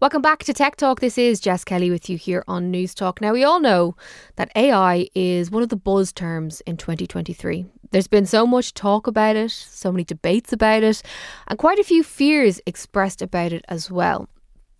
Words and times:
Welcome 0.00 0.22
back 0.22 0.44
to 0.44 0.52
Tech 0.52 0.76
Talk. 0.76 1.00
This 1.00 1.18
is 1.18 1.40
Jess 1.40 1.64
Kelly 1.64 1.90
with 1.90 2.08
you 2.08 2.16
here 2.16 2.44
on 2.46 2.72
Newstalk. 2.72 3.20
Now, 3.20 3.32
we 3.32 3.42
all 3.42 3.58
know 3.58 3.96
that 4.36 4.52
AI 4.54 5.08
is 5.12 5.50
one 5.50 5.64
of 5.64 5.70
the 5.70 5.76
buzz 5.76 6.12
terms 6.12 6.60
in 6.60 6.76
2023. 6.76 7.66
There's 7.90 8.06
been 8.06 8.24
so 8.24 8.46
much 8.46 8.74
talk 8.74 9.08
about 9.08 9.34
it, 9.34 9.50
so 9.50 9.90
many 9.90 10.04
debates 10.04 10.52
about 10.52 10.84
it, 10.84 11.02
and 11.48 11.58
quite 11.58 11.80
a 11.80 11.84
few 11.84 12.04
fears 12.04 12.60
expressed 12.64 13.20
about 13.22 13.52
it 13.52 13.64
as 13.68 13.90
well. 13.90 14.28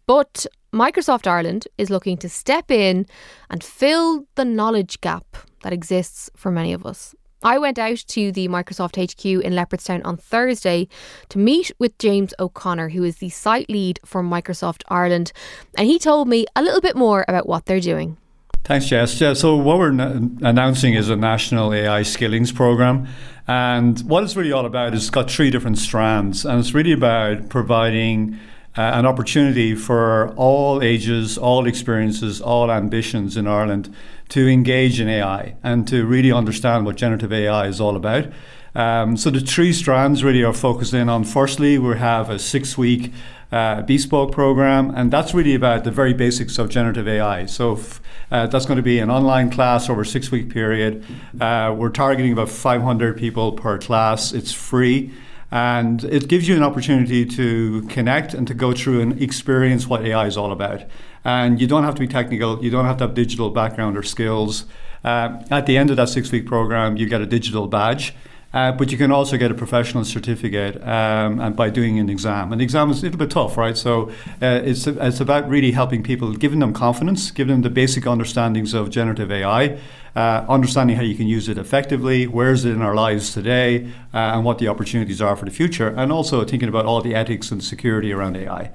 But 0.06 0.46
Microsoft 0.72 1.26
Ireland 1.26 1.66
is 1.78 1.90
looking 1.90 2.16
to 2.18 2.28
step 2.28 2.70
in 2.70 3.04
and 3.50 3.64
fill 3.64 4.24
the 4.36 4.44
knowledge 4.44 5.00
gap 5.00 5.36
that 5.64 5.72
exists 5.72 6.30
for 6.36 6.52
many 6.52 6.72
of 6.72 6.86
us. 6.86 7.16
I 7.42 7.58
went 7.58 7.78
out 7.78 7.98
to 8.08 8.32
the 8.32 8.48
Microsoft 8.48 8.96
HQ 8.96 9.24
in 9.24 9.52
Leopardstown 9.52 10.04
on 10.04 10.16
Thursday 10.16 10.88
to 11.28 11.38
meet 11.38 11.70
with 11.78 11.96
James 11.98 12.34
O'Connor, 12.40 12.88
who 12.90 13.04
is 13.04 13.18
the 13.18 13.28
site 13.28 13.70
lead 13.70 14.00
for 14.04 14.22
Microsoft 14.22 14.82
Ireland, 14.88 15.32
and 15.76 15.86
he 15.86 15.98
told 15.98 16.28
me 16.28 16.46
a 16.56 16.62
little 16.62 16.80
bit 16.80 16.96
more 16.96 17.24
about 17.28 17.48
what 17.48 17.66
they're 17.66 17.80
doing. 17.80 18.16
Thanks, 18.64 18.86
Jess. 18.86 19.20
Yeah, 19.20 19.32
so 19.32 19.56
what 19.56 19.78
we're 19.78 19.90
announcing 19.90 20.94
is 20.94 21.08
a 21.08 21.16
national 21.16 21.72
AI 21.72 22.02
skillings 22.02 22.52
program. 22.52 23.08
And 23.46 23.98
what 24.00 24.24
it's 24.24 24.36
really 24.36 24.52
all 24.52 24.66
about 24.66 24.92
is 24.92 25.02
it's 25.02 25.10
got 25.10 25.30
three 25.30 25.50
different 25.50 25.78
strands. 25.78 26.44
And 26.44 26.60
it's 26.60 26.74
really 26.74 26.92
about 26.92 27.48
providing 27.48 28.38
uh, 28.76 28.82
an 28.82 29.06
opportunity 29.06 29.74
for 29.74 30.32
all 30.36 30.82
ages, 30.82 31.38
all 31.38 31.66
experiences, 31.66 32.40
all 32.40 32.70
ambitions 32.70 33.36
in 33.36 33.46
Ireland 33.46 33.94
to 34.28 34.46
engage 34.46 35.00
in 35.00 35.08
AI 35.08 35.56
and 35.62 35.88
to 35.88 36.04
really 36.04 36.30
understand 36.30 36.84
what 36.84 36.96
generative 36.96 37.32
AI 37.32 37.66
is 37.66 37.80
all 37.80 37.96
about. 37.96 38.26
Um, 38.74 39.16
so 39.16 39.30
the 39.30 39.40
three 39.40 39.72
strands 39.72 40.22
really 40.22 40.44
are 40.44 40.52
focused 40.52 40.94
in 40.94 41.08
on. 41.08 41.24
Firstly, 41.24 41.78
we 41.78 41.96
have 41.96 42.30
a 42.30 42.38
six-week 42.38 43.12
uh, 43.50 43.82
bespoke 43.82 44.32
program, 44.32 44.90
and 44.90 45.10
that's 45.10 45.32
really 45.34 45.54
about 45.54 45.84
the 45.84 45.90
very 45.90 46.12
basics 46.12 46.58
of 46.58 46.68
generative 46.68 47.08
AI. 47.08 47.46
So 47.46 47.76
f- 47.76 48.00
uh, 48.30 48.46
that's 48.46 48.66
going 48.66 48.76
to 48.76 48.82
be 48.82 48.98
an 48.98 49.10
online 49.10 49.50
class 49.50 49.88
over 49.88 50.02
a 50.02 50.06
six-week 50.06 50.50
period. 50.50 51.04
Uh, 51.40 51.74
we're 51.76 51.88
targeting 51.88 52.32
about 52.32 52.50
500 52.50 53.16
people 53.16 53.52
per 53.52 53.78
class. 53.78 54.32
It's 54.32 54.52
free. 54.52 55.12
And 55.50 56.04
it 56.04 56.28
gives 56.28 56.46
you 56.46 56.56
an 56.56 56.62
opportunity 56.62 57.24
to 57.24 57.82
connect 57.82 58.34
and 58.34 58.46
to 58.48 58.54
go 58.54 58.72
through 58.72 59.00
and 59.00 59.20
experience 59.22 59.86
what 59.86 60.04
AI 60.04 60.26
is 60.26 60.36
all 60.36 60.52
about. 60.52 60.84
And 61.24 61.60
you 61.60 61.66
don't 61.66 61.84
have 61.84 61.94
to 61.94 62.00
be 62.00 62.08
technical, 62.08 62.62
you 62.62 62.70
don't 62.70 62.84
have 62.84 62.98
to 62.98 63.04
have 63.04 63.14
digital 63.14 63.50
background 63.50 63.96
or 63.96 64.02
skills. 64.02 64.64
Uh, 65.04 65.42
at 65.50 65.66
the 65.66 65.78
end 65.78 65.90
of 65.90 65.96
that 65.96 66.08
six 66.08 66.30
week 66.30 66.46
program, 66.46 66.96
you 66.96 67.08
get 67.08 67.20
a 67.20 67.26
digital 67.26 67.66
badge. 67.66 68.14
Uh, 68.54 68.72
but 68.72 68.90
you 68.90 68.96
can 68.96 69.12
also 69.12 69.36
get 69.36 69.50
a 69.50 69.54
professional 69.54 70.04
certificate 70.04 70.76
um, 70.82 71.38
and 71.38 71.54
by 71.54 71.68
doing 71.68 71.98
an 71.98 72.08
exam. 72.08 72.50
And 72.50 72.60
the 72.60 72.64
exam 72.64 72.90
is 72.90 73.00
a 73.00 73.02
little 73.02 73.18
bit 73.18 73.30
tough, 73.30 73.58
right? 73.58 73.76
So 73.76 74.08
uh, 74.40 74.62
it's, 74.64 74.86
it's 74.86 75.20
about 75.20 75.46
really 75.50 75.72
helping 75.72 76.02
people, 76.02 76.32
giving 76.32 76.60
them 76.60 76.72
confidence, 76.72 77.30
giving 77.30 77.56
them 77.56 77.62
the 77.62 77.70
basic 77.70 78.06
understandings 78.06 78.72
of 78.72 78.88
generative 78.88 79.30
AI, 79.30 79.78
uh, 80.16 80.46
understanding 80.48 80.96
how 80.96 81.02
you 81.02 81.14
can 81.14 81.26
use 81.26 81.48
it 81.50 81.58
effectively, 81.58 82.26
where 82.26 82.50
is 82.50 82.64
it 82.64 82.70
in 82.72 82.80
our 82.80 82.94
lives 82.94 83.34
today, 83.34 83.84
uh, 84.14 84.32
and 84.34 84.46
what 84.46 84.58
the 84.58 84.68
opportunities 84.68 85.20
are 85.20 85.36
for 85.36 85.44
the 85.44 85.50
future, 85.50 85.88
and 85.88 86.10
also 86.10 86.42
thinking 86.42 86.70
about 86.70 86.86
all 86.86 87.02
the 87.02 87.14
ethics 87.14 87.50
and 87.50 87.62
security 87.62 88.12
around 88.12 88.34
AI. 88.34 88.70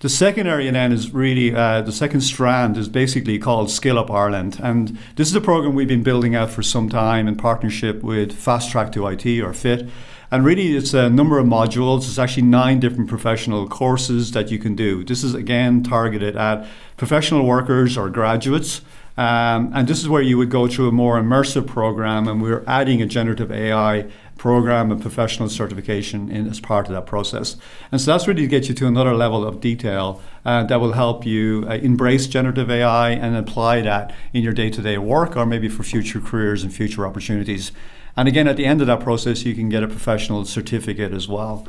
The 0.00 0.08
second 0.08 0.46
area 0.46 0.70
then 0.70 0.92
is 0.92 1.12
really 1.12 1.52
uh, 1.52 1.82
the 1.82 1.90
second 1.90 2.20
strand 2.20 2.76
is 2.76 2.88
basically 2.88 3.36
called 3.40 3.68
Skill 3.68 3.98
Up 3.98 4.12
Ireland, 4.12 4.60
and 4.62 4.96
this 5.16 5.26
is 5.26 5.34
a 5.34 5.40
program 5.40 5.74
we've 5.74 5.88
been 5.88 6.04
building 6.04 6.36
out 6.36 6.50
for 6.50 6.62
some 6.62 6.88
time 6.88 7.26
in 7.26 7.34
partnership 7.34 8.00
with 8.04 8.32
Fast 8.32 8.70
Track 8.70 8.92
to 8.92 9.08
IT 9.08 9.26
or 9.40 9.52
FIT. 9.52 9.88
And 10.30 10.44
really, 10.44 10.76
it's 10.76 10.94
a 10.94 11.10
number 11.10 11.40
of 11.40 11.46
modules. 11.46 12.06
It's 12.06 12.16
actually 12.16 12.44
nine 12.44 12.78
different 12.78 13.08
professional 13.08 13.66
courses 13.66 14.30
that 14.32 14.52
you 14.52 14.58
can 14.60 14.76
do. 14.76 15.02
This 15.02 15.24
is 15.24 15.34
again 15.34 15.82
targeted 15.82 16.36
at 16.36 16.64
professional 16.96 17.44
workers 17.44 17.98
or 17.98 18.08
graduates. 18.08 18.82
Um, 19.18 19.72
and 19.74 19.88
this 19.88 19.98
is 19.98 20.08
where 20.08 20.22
you 20.22 20.38
would 20.38 20.48
go 20.48 20.68
through 20.68 20.88
a 20.88 20.92
more 20.92 21.20
immersive 21.20 21.66
program, 21.66 22.28
and 22.28 22.40
we're 22.40 22.62
adding 22.68 23.02
a 23.02 23.06
generative 23.06 23.50
AI 23.50 24.06
program 24.36 24.92
and 24.92 25.02
professional 25.02 25.48
certification 25.48 26.30
in, 26.30 26.46
as 26.46 26.60
part 26.60 26.86
of 26.86 26.92
that 26.92 27.04
process. 27.04 27.56
And 27.90 28.00
so 28.00 28.12
that's 28.12 28.28
really 28.28 28.42
to 28.42 28.46
get 28.46 28.68
you 28.68 28.76
to 28.76 28.86
another 28.86 29.14
level 29.14 29.44
of 29.44 29.60
detail 29.60 30.22
uh, 30.44 30.62
that 30.64 30.80
will 30.80 30.92
help 30.92 31.26
you 31.26 31.66
uh, 31.68 31.74
embrace 31.74 32.28
generative 32.28 32.70
AI 32.70 33.10
and 33.10 33.34
apply 33.34 33.80
that 33.80 34.14
in 34.32 34.44
your 34.44 34.52
day 34.52 34.70
to 34.70 34.80
day 34.80 34.98
work 34.98 35.36
or 35.36 35.44
maybe 35.44 35.68
for 35.68 35.82
future 35.82 36.20
careers 36.20 36.62
and 36.62 36.72
future 36.72 37.04
opportunities. 37.04 37.72
And 38.16 38.28
again, 38.28 38.46
at 38.46 38.56
the 38.56 38.66
end 38.66 38.80
of 38.80 38.86
that 38.86 39.00
process, 39.00 39.44
you 39.44 39.54
can 39.56 39.68
get 39.68 39.82
a 39.82 39.88
professional 39.88 40.44
certificate 40.44 41.12
as 41.12 41.26
well. 41.26 41.66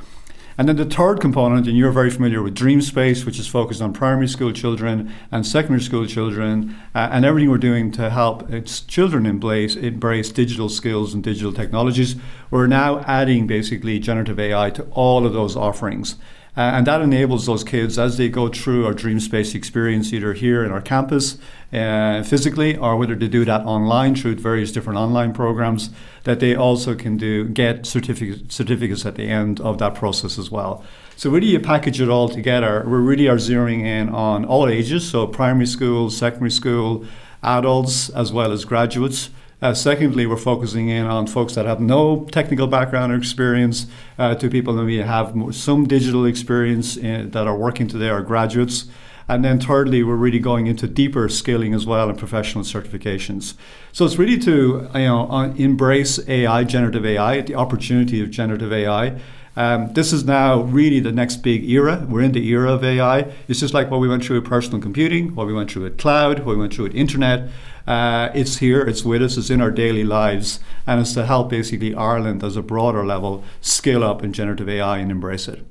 And 0.60 0.68
then 0.68 0.76
the 0.76 0.84
third 0.84 1.22
component, 1.22 1.70
and 1.70 1.78
you're 1.78 1.90
very 1.94 2.10
familiar 2.10 2.44
with 2.44 2.54
DreamSpace, 2.54 3.26
which 3.26 3.40
is 3.40 3.48
focused 3.48 3.82
on 3.82 3.94
primary 3.94 4.28
school 4.28 4.52
children 4.52 5.10
and 5.32 5.48
secondary 5.48 5.80
school 5.80 6.06
children, 6.06 6.76
uh, 6.94 7.08
and 7.14 7.24
everything 7.24 7.50
we're 7.50 7.58
doing 7.58 7.92
to 7.92 8.10
help 8.10 8.52
its 8.52 8.82
children 8.82 9.26
embrace, 9.26 9.78
embrace 9.78 10.34
digital 10.34 10.68
skills 10.68 11.14
and 11.14 11.24
digital 11.24 11.54
technologies. 11.54 12.18
We're 12.52 12.68
now 12.68 13.00
adding 13.08 13.48
basically 13.48 14.00
generative 14.00 14.38
AI 14.38 14.70
to 14.72 14.84
all 14.92 15.26
of 15.26 15.32
those 15.32 15.56
offerings. 15.56 16.18
And 16.60 16.86
that 16.88 17.00
enables 17.02 17.46
those 17.46 17.64
kids 17.64 17.98
as 17.98 18.18
they 18.18 18.28
go 18.28 18.50
through 18.50 18.86
our 18.86 18.94
DreamSpace 18.94 19.56
experience, 19.56 20.12
either 20.12 20.34
here 20.34 20.62
in 20.66 20.72
our 20.72 20.82
campus 20.82 21.38
uh, 21.72 22.22
physically 22.22 22.76
or 22.76 22.98
whether 22.98 23.16
they 23.16 23.30
do 23.30 23.46
that 23.46 23.62
online 23.62 24.14
through 24.14 24.36
various 24.36 24.74
different 24.74 25.00
online 25.00 25.32
programs, 25.32 25.90
that 26.26 26.42
they 26.42 26.54
also 26.56 26.96
can 26.96 27.16
do 27.16 27.48
get 27.48 27.86
certificate, 27.86 28.52
certificates 28.52 29.06
at 29.06 29.16
the 29.16 29.30
end 29.30 29.62
of 29.62 29.78
that 29.78 29.96
process 29.96 30.38
as 30.38 30.52
well. 30.52 30.84
So 31.16 31.30
really, 31.30 31.48
you 31.48 31.62
package 31.62 32.02
it 32.02 32.10
all 32.10 32.28
together. 32.28 32.84
We 32.86 32.98
really 32.98 33.30
are 33.30 33.38
zeroing 33.38 33.86
in 33.86 34.10
on 34.10 34.44
all 34.44 34.68
ages, 34.68 35.10
so 35.10 35.28
primary 35.28 35.66
school, 35.66 36.10
secondary 36.10 36.52
school, 36.52 37.06
adults, 37.42 38.10
as 38.10 38.34
well 38.34 38.52
as 38.52 38.66
graduates. 38.66 39.30
Uh, 39.62 39.74
secondly, 39.74 40.26
we're 40.26 40.38
focusing 40.38 40.88
in 40.88 41.06
on 41.06 41.28
folks 41.28 41.56
that 41.56 41.66
have 41.66 41.82
no 41.82 42.26
technical 42.32 42.66
background 42.66 43.12
or 43.12 43.16
experience, 43.16 43.88
uh, 44.18 44.34
to 44.36 44.50
people 44.50 44.74
that 44.74 44.84
may 44.84 44.98
have 44.98 45.36
some 45.52 45.86
digital 45.86 46.26
experience 46.26 46.96
in, 46.96 47.28
uh, 47.28 47.30
that 47.30 47.46
are 47.46 47.58
working 47.58 47.88
today 47.88 48.10
or 48.10 48.22
graduates. 48.22 48.86
And 49.28 49.44
then 49.44 49.60
thirdly, 49.60 50.02
we're 50.02 50.16
really 50.16 50.40
going 50.40 50.68
into 50.68 50.88
deeper 50.88 51.28
scaling 51.30 51.74
as 51.74 51.86
well 51.86 52.10
and 52.10 52.18
professional 52.18 52.64
certifications. 52.64 53.54
So 53.92 54.06
it's 54.06 54.18
really 54.18 54.40
to 54.40 54.90
you 54.96 55.00
know 55.02 55.30
uh, 55.30 55.54
embrace 55.56 56.20
AI, 56.28 56.64
generative 56.64 57.06
AI, 57.06 57.42
the 57.42 57.56
opportunity 57.56 58.24
of 58.24 58.32
generative 58.32 58.74
AI. 58.74 59.20
Um, 59.56 59.94
this 59.94 60.14
is 60.14 60.24
now 60.24 60.62
really 60.62 61.00
the 61.00 61.12
next 61.12 61.38
big 61.38 61.70
era. 61.70 62.06
We're 62.08 62.22
in 62.22 62.32
the 62.32 62.48
era 62.48 62.74
of 62.74 62.84
AI. 62.84 63.32
It's 63.48 63.60
just 63.60 63.74
like 63.74 63.92
what 63.92 64.00
we 64.00 64.08
went 64.08 64.24
through 64.24 64.42
with 64.42 64.50
personal 64.50 64.80
computing, 64.80 65.36
what 65.36 65.48
we 65.48 65.54
went 65.54 65.72
through 65.72 65.84
with 65.84 65.98
cloud, 65.98 66.40
what 66.40 66.56
we 66.56 66.58
went 66.58 66.74
through 66.74 66.86
with 66.86 66.96
internet. 66.96 67.50
Uh, 67.88 68.30
it's 68.36 68.58
here, 68.58 68.82
it's 68.82 69.04
with 69.04 69.22
us, 69.22 69.36
it's 69.36 69.50
in 69.50 69.62
our 69.62 69.72
daily 69.72 70.04
lives, 70.04 70.60
and 70.86 71.02
it's 71.02 71.14
to 71.14 71.26
help 71.26 71.50
basically 71.50 71.96
Ireland 71.96 72.44
as 72.44 72.56
a 72.56 72.62
broader 72.62 73.06
level 73.06 73.44
scale 73.62 74.04
up 74.04 74.24
in 74.24 74.32
generative 74.32 74.70
AI 74.70 75.00
and 75.00 75.10
embrace 75.10 75.48
it. 75.48 75.66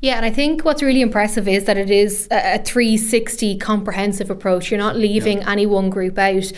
Yeah, 0.00 0.16
and 0.16 0.24
I 0.24 0.30
think 0.30 0.64
what's 0.64 0.82
really 0.82 1.02
impressive 1.02 1.46
is 1.46 1.66
that 1.66 1.76
it 1.76 1.90
is 1.90 2.26
a 2.30 2.58
360 2.58 3.58
comprehensive 3.58 4.30
approach. 4.30 4.70
You're 4.70 4.78
not 4.78 4.96
leaving 4.96 5.38
yeah. 5.38 5.50
any 5.50 5.66
one 5.66 5.90
group 5.90 6.18
out. 6.18 6.50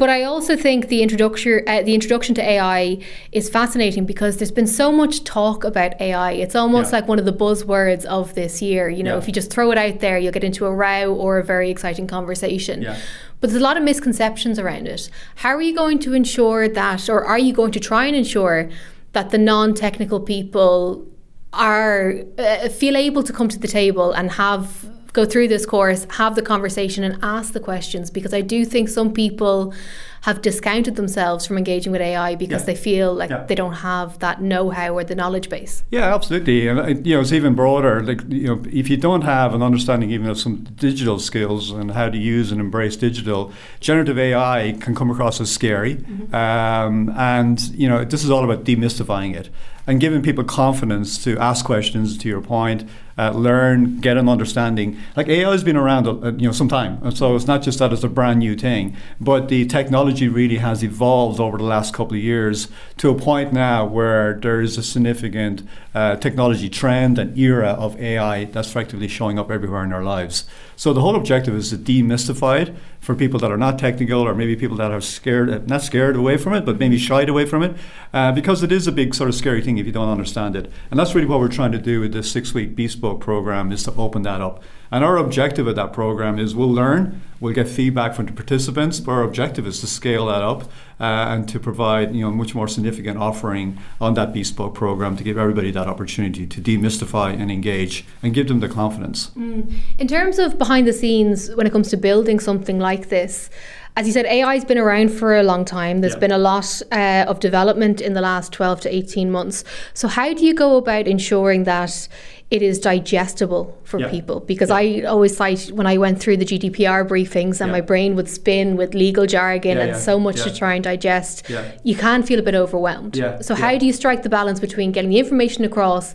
But 0.00 0.08
I 0.08 0.22
also 0.22 0.56
think 0.56 0.88
the 0.88 1.02
introduction 1.02 1.62
uh, 1.66 1.82
the 1.82 1.92
introduction 1.92 2.34
to 2.36 2.42
AI 2.42 3.00
is 3.32 3.50
fascinating 3.50 4.06
because 4.06 4.38
there's 4.38 4.50
been 4.50 4.66
so 4.66 4.90
much 4.90 5.24
talk 5.24 5.62
about 5.62 6.00
AI. 6.00 6.32
It's 6.32 6.54
almost 6.54 6.90
yeah. 6.90 7.00
like 7.00 7.06
one 7.06 7.18
of 7.18 7.26
the 7.26 7.34
buzzwords 7.34 8.06
of 8.06 8.34
this 8.34 8.62
year. 8.62 8.88
You 8.88 9.02
know, 9.02 9.16
yeah. 9.16 9.18
if 9.18 9.26
you 9.26 9.34
just 9.34 9.50
throw 9.52 9.70
it 9.72 9.76
out 9.76 10.00
there, 10.00 10.16
you'll 10.16 10.32
get 10.32 10.42
into 10.42 10.64
a 10.64 10.72
row 10.74 11.12
or 11.14 11.36
a 11.36 11.44
very 11.44 11.68
exciting 11.68 12.06
conversation. 12.06 12.80
Yeah. 12.80 12.96
But 13.40 13.50
there's 13.50 13.60
a 13.60 13.62
lot 13.62 13.76
of 13.76 13.82
misconceptions 13.82 14.58
around 14.58 14.88
it. 14.88 15.10
How 15.34 15.50
are 15.50 15.60
you 15.60 15.76
going 15.76 15.98
to 15.98 16.14
ensure 16.14 16.66
that, 16.66 17.10
or 17.10 17.22
are 17.22 17.38
you 17.38 17.52
going 17.52 17.72
to 17.72 17.80
try 17.80 18.06
and 18.06 18.16
ensure 18.16 18.70
that 19.12 19.28
the 19.28 19.38
non-technical 19.38 20.20
people 20.20 21.06
are 21.52 22.14
uh, 22.38 22.70
feel 22.70 22.96
able 22.96 23.22
to 23.22 23.34
come 23.34 23.48
to 23.48 23.58
the 23.58 23.68
table 23.68 24.12
and 24.12 24.30
have 24.30 24.86
go 25.12 25.24
through 25.24 25.48
this 25.48 25.66
course, 25.66 26.06
have 26.10 26.34
the 26.34 26.42
conversation, 26.42 27.04
and 27.04 27.18
ask 27.22 27.52
the 27.52 27.60
questions 27.60 28.10
because 28.10 28.34
I 28.34 28.40
do 28.40 28.64
think 28.64 28.88
some 28.88 29.12
people 29.12 29.74
have 30.22 30.42
discounted 30.42 30.96
themselves 30.96 31.46
from 31.46 31.56
engaging 31.56 31.92
with 31.92 32.02
AI 32.02 32.34
because 32.34 32.62
yeah. 32.62 32.66
they 32.66 32.74
feel 32.74 33.14
like 33.14 33.30
yeah. 33.30 33.44
they 33.44 33.54
don't 33.54 33.72
have 33.72 34.18
that 34.18 34.42
know-how 34.42 34.94
or 34.94 35.02
the 35.02 35.14
knowledge 35.14 35.48
base. 35.48 35.82
Yeah, 35.90 36.14
absolutely, 36.14 36.68
and 36.68 36.78
uh, 36.78 36.86
you 36.88 37.14
know 37.14 37.20
it's 37.20 37.32
even 37.32 37.54
broader. 37.54 38.02
Like 38.02 38.20
you 38.28 38.48
know, 38.48 38.62
if 38.70 38.90
you 38.90 38.96
don't 38.96 39.22
have 39.22 39.54
an 39.54 39.62
understanding 39.62 40.10
even 40.10 40.28
of 40.28 40.38
some 40.38 40.64
digital 40.74 41.18
skills 41.18 41.70
and 41.70 41.92
how 41.92 42.10
to 42.10 42.18
use 42.18 42.52
and 42.52 42.60
embrace 42.60 42.96
digital, 42.96 43.52
generative 43.80 44.18
AI 44.18 44.76
can 44.80 44.94
come 44.94 45.10
across 45.10 45.40
as 45.40 45.50
scary. 45.50 45.96
Mm-hmm. 45.96 46.34
Um, 46.34 47.10
and 47.16 47.60
you 47.70 47.88
know, 47.88 48.04
this 48.04 48.22
is 48.22 48.30
all 48.30 48.44
about 48.44 48.64
demystifying 48.64 49.34
it 49.34 49.48
and 49.86 50.00
giving 50.00 50.22
people 50.22 50.44
confidence 50.44 51.22
to 51.24 51.38
ask 51.38 51.64
questions. 51.64 52.18
To 52.18 52.28
your 52.28 52.40
point, 52.40 52.88
uh, 53.18 53.32
learn, 53.32 54.00
get 54.00 54.16
an 54.16 54.28
understanding. 54.28 54.98
Like 55.16 55.28
AI 55.28 55.50
has 55.50 55.62
been 55.62 55.76
around, 55.76 56.06
uh, 56.06 56.32
you 56.32 56.46
know, 56.46 56.52
some 56.52 56.68
time, 56.68 56.98
and 57.02 57.16
so 57.16 57.36
it's 57.36 57.46
not 57.46 57.62
just 57.62 57.78
that 57.78 57.92
it's 57.92 58.02
a 58.02 58.08
brand 58.08 58.38
new 58.38 58.56
thing, 58.56 58.96
but 59.20 59.48
the 59.48 59.66
technology 59.66 60.28
really 60.28 60.56
has 60.56 60.82
evolved 60.82 61.38
over 61.38 61.58
the 61.58 61.64
last 61.64 61.92
couple 61.92 62.16
of 62.16 62.22
years 62.22 62.68
to 62.96 63.10
a 63.10 63.14
point 63.14 63.52
now 63.52 63.84
where 63.84 64.34
there 64.34 64.60
is 64.60 64.78
a 64.78 64.82
significant 64.82 65.62
uh, 65.94 66.16
technology 66.16 66.68
trend 66.68 67.18
and 67.18 67.36
era 67.36 67.70
of 67.70 68.00
AI 68.00 68.44
that's 68.46 68.68
effectively 68.68 69.08
showing 69.08 69.38
up 69.38 69.50
everywhere 69.50 69.84
in 69.84 69.92
our 69.92 70.04
lives. 70.04 70.44
So 70.76 70.94
the 70.94 71.02
whole 71.02 71.16
objective 71.16 71.54
is 71.54 71.70
to 71.70 71.76
demystify 71.76 72.62
it 72.62 72.74
for 73.00 73.14
people 73.14 73.38
that 73.40 73.50
are 73.50 73.58
not 73.58 73.78
technical 73.78 74.20
or 74.22 74.34
maybe 74.34 74.56
people 74.56 74.76
that 74.78 74.90
are 74.90 75.00
scared, 75.00 75.68
not 75.68 75.82
scared 75.82 76.16
away 76.16 76.36
from 76.38 76.54
it, 76.54 76.64
but 76.64 76.78
maybe 76.78 76.96
shied 76.96 77.28
away 77.28 77.44
from 77.44 77.62
it, 77.62 77.76
uh, 78.14 78.32
because 78.32 78.62
it 78.62 78.72
is 78.72 78.86
a 78.86 78.92
big 78.92 79.14
sort 79.14 79.28
of 79.28 79.34
scary 79.34 79.60
thing 79.60 79.69
if 79.78 79.86
you 79.86 79.92
don't 79.92 80.08
understand 80.08 80.56
it. 80.56 80.70
And 80.90 80.98
that's 80.98 81.14
really 81.14 81.26
what 81.26 81.40
we're 81.40 81.48
trying 81.48 81.72
to 81.72 81.78
do 81.78 82.00
with 82.00 82.12
this 82.12 82.30
six-week 82.30 82.74
bespoke 82.76 83.20
program 83.20 83.72
is 83.72 83.82
to 83.84 83.94
open 83.94 84.22
that 84.22 84.40
up. 84.40 84.62
And 84.92 85.04
our 85.04 85.16
objective 85.16 85.66
of 85.66 85.76
that 85.76 85.92
program 85.92 86.38
is 86.38 86.54
we'll 86.54 86.72
learn, 86.72 87.22
we'll 87.38 87.54
get 87.54 87.68
feedback 87.68 88.14
from 88.14 88.26
the 88.26 88.32
participants, 88.32 88.98
but 88.98 89.12
our 89.12 89.22
objective 89.22 89.66
is 89.66 89.80
to 89.80 89.86
scale 89.86 90.26
that 90.26 90.42
up 90.42 90.64
uh, 90.98 91.28
and 91.28 91.48
to 91.48 91.60
provide 91.60 92.14
you 92.14 92.22
know 92.22 92.30
much 92.30 92.54
more 92.54 92.66
significant 92.66 93.16
offering 93.18 93.78
on 94.00 94.14
that 94.14 94.32
bespoke 94.32 94.74
program 94.74 95.16
to 95.16 95.24
give 95.24 95.38
everybody 95.38 95.70
that 95.70 95.86
opportunity 95.86 96.46
to 96.46 96.60
demystify 96.60 97.32
and 97.32 97.50
engage 97.50 98.04
and 98.22 98.34
give 98.34 98.48
them 98.48 98.60
the 98.60 98.68
confidence. 98.68 99.30
Mm. 99.30 99.72
In 99.98 100.08
terms 100.08 100.38
of 100.38 100.58
behind 100.58 100.86
the 100.86 100.92
scenes, 100.92 101.54
when 101.54 101.66
it 101.66 101.72
comes 101.72 101.88
to 101.90 101.96
building 101.96 102.40
something 102.40 102.78
like 102.78 103.08
this, 103.08 103.48
as 103.96 104.06
you 104.06 104.12
said, 104.12 104.26
AI 104.26 104.54
has 104.54 104.64
been 104.64 104.78
around 104.78 105.10
for 105.10 105.36
a 105.36 105.42
long 105.42 105.64
time. 105.64 106.00
There's 106.00 106.14
yeah. 106.14 106.20
been 106.20 106.30
a 106.30 106.38
lot 106.38 106.80
uh, 106.92 107.24
of 107.26 107.40
development 107.40 108.00
in 108.00 108.14
the 108.14 108.20
last 108.20 108.52
12 108.52 108.82
to 108.82 108.94
18 108.94 109.30
months. 109.30 109.64
So, 109.94 110.06
how 110.06 110.32
do 110.32 110.44
you 110.44 110.54
go 110.54 110.76
about 110.76 111.08
ensuring 111.08 111.64
that 111.64 112.08
it 112.50 112.62
is 112.62 112.80
digestible 112.80 113.78
for 113.84 114.00
yeah. 114.00 114.10
people 114.10 114.40
because 114.40 114.70
yeah. 114.70 114.76
I 114.76 115.02
always 115.02 115.36
cite 115.36 115.70
when 115.72 115.86
I 115.86 115.98
went 115.98 116.20
through 116.20 116.38
the 116.38 116.44
GDPR 116.44 117.08
briefings 117.08 117.60
and 117.60 117.68
yeah. 117.68 117.78
my 117.78 117.80
brain 117.80 118.16
would 118.16 118.28
spin 118.28 118.76
with 118.76 118.92
legal 118.92 119.26
jargon 119.26 119.78
and 119.78 119.96
so 119.96 120.18
much 120.18 120.42
to 120.42 120.52
try 120.54 120.74
and 120.74 120.82
digest. 120.82 121.48
You 121.84 121.94
can 121.94 122.22
feel 122.22 122.40
a 122.40 122.42
bit 122.42 122.54
overwhelmed. 122.54 123.16
So 123.42 123.54
how 123.54 123.78
do 123.78 123.86
you 123.86 123.92
strike 123.92 124.22
the 124.22 124.28
balance 124.28 124.58
between 124.58 124.90
getting 124.92 125.10
the 125.10 125.18
information 125.18 125.64
across, 125.64 126.14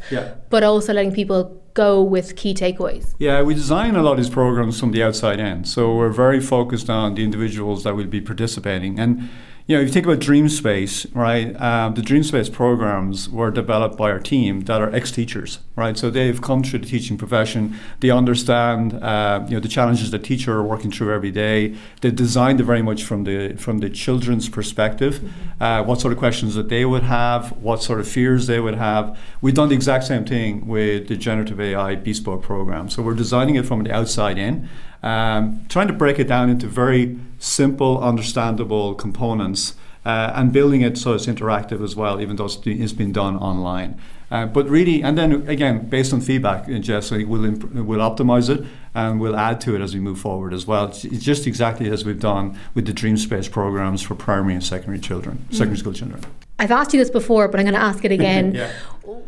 but 0.50 0.64
also 0.64 0.94
letting 0.94 1.14
people 1.14 1.62
go 1.74 2.02
with 2.02 2.36
key 2.36 2.54
takeaways? 2.54 3.16
Yeah, 3.20 3.42
we 3.42 3.54
design 3.54 3.96
a 3.96 4.04
lot 4.04 4.14
of 4.14 4.18
these 4.18 4.30
programs 4.30 4.80
from 4.80 4.92
the 4.92 5.04
outside 5.04 5.40
in. 5.40 5.64
So 5.64 5.96
we're 5.96 6.10
very 6.10 6.42
focused 6.42 6.90
on 6.90 7.16
the 7.16 7.24
individuals 7.24 7.84
that 7.84 7.96
will 7.96 8.08
be 8.08 8.22
participating 8.22 9.00
and 9.00 9.30
you 9.68 9.76
know, 9.76 9.82
if 9.82 9.88
you 9.88 9.94
think 9.94 10.06
about 10.06 10.20
DreamSpace, 10.20 11.08
right, 11.16 11.60
um, 11.60 11.96
the 11.96 12.02
DreamSpace 12.02 12.54
programs 12.54 13.28
were 13.28 13.50
developed 13.50 13.98
by 13.98 14.12
our 14.12 14.20
team 14.20 14.62
that 14.62 14.80
are 14.80 14.94
ex-teachers, 14.94 15.58
right? 15.76 15.98
So 15.98 16.12
they've 16.12 16.40
come 16.40 16.62
through 16.62 16.80
the 16.80 16.86
teaching 16.86 17.18
profession. 17.18 17.76
They 18.00 18.12
understand, 18.12 18.94
uh, 18.94 19.44
you 19.48 19.56
know, 19.56 19.60
the 19.60 19.68
challenges 19.68 20.12
that 20.12 20.24
teachers 20.24 20.50
are 20.50 20.62
working 20.62 20.92
through 20.92 21.12
every 21.16 21.32
day. 21.32 21.76
They 22.02 22.12
designed 22.12 22.60
it 22.60 22.66
very 22.66 22.84
much 22.84 23.04
from 23.04 23.24
the 23.24 23.56
from 23.58 23.80
the 23.80 23.90
children's 23.90 24.50
perspective, 24.50 25.16
mm-hmm. 25.16 25.64
uh, 25.64 25.82
what 25.82 26.00
sort 26.00 26.14
of 26.14 26.20
questions 26.20 26.54
that 26.54 26.70
they 26.70 26.86
would 26.86 27.04
have, 27.04 27.52
what 27.54 27.82
sort 27.82 28.00
of 28.00 28.08
fears 28.08 28.46
they 28.46 28.60
would 28.60 28.76
have. 28.76 29.18
We've 29.42 29.56
done 29.56 29.70
the 29.70 29.76
exact 29.76 30.04
same 30.04 30.26
thing 30.26 30.68
with 30.68 31.08
the 31.08 31.18
generative 31.18 31.60
AI 31.60 31.96
bespoke 31.96 32.44
program. 32.44 32.88
So 32.88 33.02
we're 33.02 33.16
designing 33.16 33.56
it 33.56 33.66
from 33.66 33.82
the 33.82 33.92
outside 33.92 34.38
in 34.38 34.70
um, 35.06 35.66
trying 35.70 35.88
to 35.88 35.94
break 35.94 36.20
it 36.20 36.28
down 36.28 36.50
into 36.50 36.68
very 36.68 37.18
simple, 37.40 38.04
understandable 38.04 38.94
components. 38.96 39.76
Uh, 40.04 40.32
and 40.36 40.54
building 40.54 40.82
it 40.82 41.00
so 41.00 41.14
it's 41.14 41.26
interactive 41.26 41.84
as 41.84 41.96
well, 41.96 42.22
even 42.22 42.36
though 42.36 42.48
it's 42.64 42.94
been 42.94 43.12
done 43.12 43.36
online. 43.38 44.00
Uh, 44.30 44.46
but 44.46 44.70
really, 44.70 45.02
and 45.02 45.18
then 45.18 45.48
again, 45.48 45.88
based 45.90 46.14
on 46.14 46.22
feedback, 46.22 46.70
uh, 46.70 46.78
Jess, 46.78 47.10
we'll, 47.10 47.46
imp- 47.46 47.72
we'll 47.74 48.00
optimize 48.00 48.48
it 48.48 48.66
and 48.94 49.20
we'll 49.20 49.36
add 49.36 49.62
to 49.62 49.76
it 49.76 49.82
as 49.82 49.96
we 49.96 50.00
move 50.00 50.20
forward 50.20 50.54
as 50.54 50.68
well. 50.68 50.86
It's, 50.86 51.06
it's 51.06 51.24
just 51.24 51.48
exactly 51.48 51.90
as 51.90 52.06
we've 52.06 52.20
done 52.20 52.60
with 52.76 52.86
the 52.86 52.94
DreamSpace 52.94 53.50
programs 53.50 54.04
for 54.04 54.14
primary 54.14 54.54
and 54.54 54.64
secondary 54.64 55.00
children, 55.00 55.46
mm. 55.50 55.54
secondary 55.54 55.78
school 55.78 55.94
children. 55.94 56.24
I've 56.60 56.72
asked 56.72 56.94
you 56.94 57.00
this 57.00 57.10
before, 57.10 57.48
but 57.48 57.60
I'm 57.60 57.66
going 57.66 57.76
to 57.76 57.82
ask 57.82 58.06
it 58.06 58.12
again. 58.20 58.54
yeah. 58.54 58.72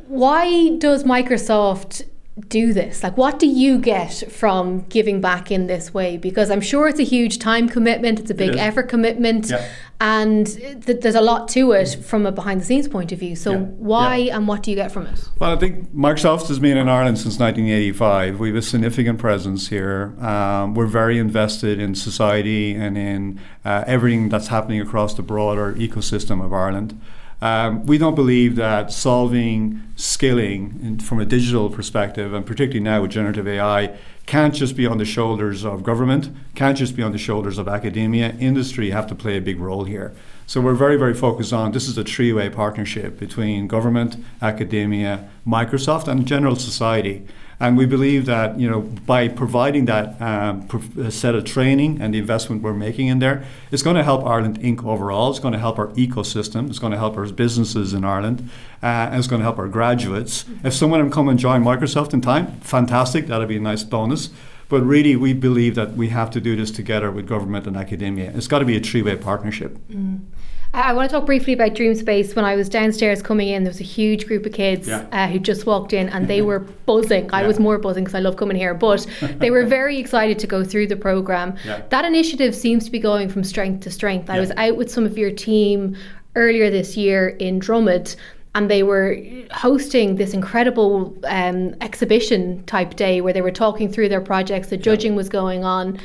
Why 0.07 0.77
does 0.77 1.03
Microsoft 1.03 2.03
do 2.39 2.73
this? 2.73 3.03
Like, 3.03 3.17
what 3.17 3.39
do 3.39 3.47
you 3.47 3.79
get 3.79 4.31
from 4.31 4.81
giving 4.89 5.21
back 5.21 5.51
in 5.51 5.67
this 5.67 5.93
way? 5.93 6.17
Because 6.17 6.51
I'm 6.51 6.61
sure 6.61 6.87
it's 6.87 6.99
a 6.99 7.03
huge 7.03 7.39
time 7.39 7.67
commitment, 7.67 8.19
it's 8.19 8.29
a 8.29 8.35
big 8.35 8.55
it 8.55 8.57
effort 8.57 8.89
commitment, 8.89 9.49
yeah. 9.49 9.67
and 9.99 10.45
th- 10.47 11.01
there's 11.01 11.15
a 11.15 11.21
lot 11.21 11.47
to 11.49 11.71
it 11.71 12.03
from 12.03 12.25
a 12.25 12.31
behind 12.31 12.61
the 12.61 12.65
scenes 12.65 12.87
point 12.87 13.11
of 13.11 13.19
view. 13.19 13.35
So, 13.35 13.51
yeah. 13.51 13.57
why 13.57 14.15
yeah. 14.17 14.37
and 14.37 14.47
what 14.47 14.63
do 14.63 14.71
you 14.71 14.75
get 14.75 14.91
from 14.91 15.07
it? 15.07 15.27
Well, 15.39 15.51
I 15.51 15.55
think 15.57 15.89
Microsoft 15.93 16.47
has 16.49 16.59
been 16.59 16.77
in 16.77 16.87
Ireland 16.87 17.17
since 17.17 17.39
1985. 17.39 18.39
We 18.39 18.49
have 18.49 18.57
a 18.57 18.61
significant 18.61 19.19
presence 19.19 19.69
here. 19.69 20.13
Um, 20.19 20.75
we're 20.75 20.85
very 20.85 21.17
invested 21.17 21.79
in 21.79 21.95
society 21.95 22.75
and 22.75 22.97
in 22.97 23.39
uh, 23.65 23.83
everything 23.87 24.29
that's 24.29 24.47
happening 24.47 24.79
across 24.79 25.13
the 25.15 25.23
broader 25.23 25.73
ecosystem 25.73 26.43
of 26.43 26.53
Ireland. 26.53 26.99
Um, 27.41 27.85
we 27.85 27.97
don't 27.97 28.15
believe 28.15 28.55
that 28.55 28.91
solving 28.91 29.83
skilling 29.95 30.79
in, 30.81 30.99
from 30.99 31.19
a 31.19 31.25
digital 31.25 31.69
perspective, 31.69 32.33
and 32.33 32.45
particularly 32.45 32.79
now 32.79 33.03
with 33.03 33.11
generative 33.11 33.47
AI, 33.47 33.95
can't 34.25 34.53
just 34.53 34.75
be 34.75 34.87
on 34.87 34.97
the 34.97 35.05
shoulders 35.05 35.63
of 35.63 35.83
government, 35.83 36.29
can't 36.55 36.77
just 36.77 36.95
be 36.95 37.03
on 37.03 37.11
the 37.11 37.17
shoulders 37.17 37.57
of 37.57 37.67
academia. 37.67 38.35
Industry 38.39 38.89
have 38.89 39.07
to 39.07 39.15
play 39.15 39.37
a 39.37 39.41
big 39.41 39.59
role 39.59 39.83
here. 39.83 40.13
So 40.47 40.61
we're 40.61 40.73
very, 40.73 40.97
very 40.97 41.13
focused 41.13 41.53
on 41.53 41.73
this 41.73 41.87
is 41.87 41.97
a 41.97 42.03
three 42.03 42.33
way 42.33 42.49
partnership 42.49 43.19
between 43.19 43.67
government, 43.67 44.17
academia, 44.41 45.29
Microsoft, 45.45 46.07
and 46.07 46.25
general 46.25 46.55
society. 46.55 47.27
And 47.59 47.75
we 47.75 47.87
believe 47.87 48.27
that 48.27 48.59
you 48.59 48.69
know 48.69 48.81
by 48.81 49.27
providing 49.27 49.85
that 49.85 50.21
um, 50.21 50.67
set 51.09 51.33
of 51.33 51.43
training 51.43 51.99
and 52.01 52.13
the 52.13 52.19
investment 52.19 52.61
we're 52.61 52.73
making 52.73 53.07
in 53.07 53.19
there, 53.19 53.45
it's 53.71 53.81
going 53.81 53.95
to 53.95 54.03
help 54.03 54.23
Ireland 54.25 54.59
Inc. 54.61 54.85
overall. 54.85 55.31
It's 55.31 55.39
going 55.39 55.53
to 55.53 55.59
help 55.59 55.79
our 55.79 55.87
ecosystem. 55.89 56.69
It's 56.69 56.79
going 56.79 56.91
to 56.91 56.99
help 56.99 57.17
our 57.17 57.25
businesses 57.25 57.93
in 57.93 58.03
Ireland, 58.03 58.49
uh, 58.83 59.09
and 59.09 59.15
it's 59.15 59.27
going 59.27 59.39
to 59.39 59.43
help 59.43 59.57
our 59.57 59.67
graduates. 59.67 60.45
If 60.63 60.73
someone 60.73 61.01
can 61.01 61.11
come 61.11 61.29
and 61.29 61.39
join 61.39 61.63
Microsoft 61.63 62.13
in 62.13 62.21
time, 62.21 62.59
fantastic. 62.61 63.25
That'll 63.27 63.47
be 63.47 63.57
a 63.57 63.61
nice 63.61 63.83
bonus. 63.83 64.29
But 64.69 64.81
really, 64.81 65.15
we 65.15 65.33
believe 65.33 65.75
that 65.75 65.93
we 65.93 66.09
have 66.09 66.29
to 66.31 66.41
do 66.41 66.55
this 66.55 66.71
together 66.71 67.09
with 67.09 67.25
government 67.25 67.67
and 67.67 67.77
academia. 67.77 68.31
It's 68.35 68.47
got 68.47 68.59
to 68.59 68.65
be 68.65 68.75
a 68.75 68.81
three-way 68.81 69.15
partnership. 69.15 69.77
Mm. 69.89 70.25
I 70.73 70.93
want 70.93 71.09
to 71.09 71.15
talk 71.15 71.25
briefly 71.25 71.53
about 71.53 71.71
DreamSpace. 71.71 72.35
When 72.35 72.45
I 72.45 72.55
was 72.55 72.69
downstairs 72.69 73.21
coming 73.21 73.47
in, 73.47 73.63
there 73.63 73.71
was 73.71 73.79
a 73.79 73.85
huge 73.85 74.27
group 74.27 74.45
of 74.45 74.53
kids 74.53 74.87
yeah. 74.87 75.07
uh, 75.11 75.27
who 75.27 75.39
just 75.39 75.65
walked 75.65 75.93
in 75.93 76.09
and 76.09 76.27
they 76.27 76.41
were 76.49 76.59
buzzing. 76.59 77.29
I 77.33 77.47
was 77.47 77.59
more 77.59 77.77
buzzing 77.77 78.03
because 78.03 78.15
I 78.15 78.19
love 78.19 78.37
coming 78.37 78.57
here, 78.57 78.73
but 78.73 79.05
they 79.37 79.49
were 79.49 79.65
very 79.65 79.97
excited 79.97 80.39
to 80.39 80.47
go 80.47 80.63
through 80.63 80.87
the 80.87 80.95
program. 80.95 81.55
Yeah. 81.65 81.81
That 81.89 82.05
initiative 82.05 82.55
seems 82.55 82.85
to 82.85 82.91
be 82.91 82.99
going 82.99 83.29
from 83.29 83.43
strength 83.43 83.83
to 83.83 83.91
strength. 83.91 84.29
I 84.29 84.39
was 84.39 84.51
out 84.57 84.77
with 84.77 84.91
some 84.91 85.05
of 85.05 85.17
your 85.17 85.31
team 85.31 85.95
earlier 86.35 86.69
this 86.69 86.95
year 86.95 87.29
in 87.29 87.59
Drummond 87.59 88.15
and 88.57 88.71
they 88.71 88.81
were 88.81 89.21
hosting 89.51 90.15
this 90.15 90.33
incredible 90.33 91.15
um, 91.25 91.75
exhibition 91.81 92.63
type 92.63 92.95
day 92.95 93.21
where 93.21 93.31
they 93.31 93.41
were 93.41 93.51
talking 93.51 93.87
through 93.87 94.09
their 94.09 94.19
projects, 94.19 94.69
the 94.69 94.77
judging 94.77 95.15
was 95.15 95.29
going 95.29 95.63
on. 95.63 95.99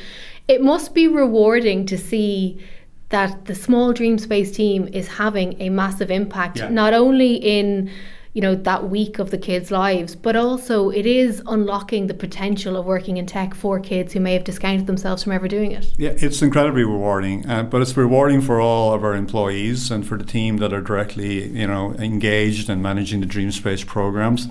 It 0.47 0.61
must 0.61 0.93
be 0.93 1.07
rewarding 1.07 1.87
to 1.87 1.97
see 1.97 2.63
that 3.13 3.45
the 3.45 3.53
small 3.53 3.93
DreamSpace 3.93 4.55
team 4.55 4.89
is 4.91 5.07
having 5.07 5.61
a 5.61 5.69
massive 5.69 6.09
impact, 6.09 6.57
yeah. 6.57 6.69
not 6.69 6.95
only 6.95 7.35
in 7.35 7.91
you 8.33 8.41
know 8.41 8.55
that 8.55 8.89
week 8.89 9.19
of 9.19 9.29
the 9.29 9.37
kids' 9.37 9.69
lives, 9.69 10.15
but 10.15 10.35
also 10.35 10.89
it 10.89 11.05
is 11.05 11.39
unlocking 11.45 12.07
the 12.07 12.15
potential 12.15 12.75
of 12.75 12.87
working 12.87 13.17
in 13.17 13.27
tech 13.27 13.53
for 13.53 13.79
kids 13.79 14.13
who 14.13 14.19
may 14.19 14.33
have 14.33 14.43
discounted 14.43 14.87
themselves 14.87 15.21
from 15.21 15.31
ever 15.31 15.47
doing 15.47 15.71
it. 15.71 15.93
Yeah, 15.99 16.15
it's 16.17 16.41
incredibly 16.41 16.83
rewarding, 16.83 17.47
uh, 17.47 17.61
but 17.61 17.83
it's 17.83 17.95
rewarding 17.95 18.41
for 18.41 18.59
all 18.59 18.95
of 18.95 19.03
our 19.03 19.13
employees 19.13 19.91
and 19.91 20.05
for 20.07 20.17
the 20.17 20.25
team 20.25 20.57
that 20.57 20.73
are 20.73 20.81
directly 20.81 21.47
you 21.49 21.67
know 21.67 21.93
engaged 21.99 22.67
in 22.67 22.81
managing 22.81 23.21
the 23.21 23.27
DreamSpace 23.27 23.85
programs. 23.85 24.47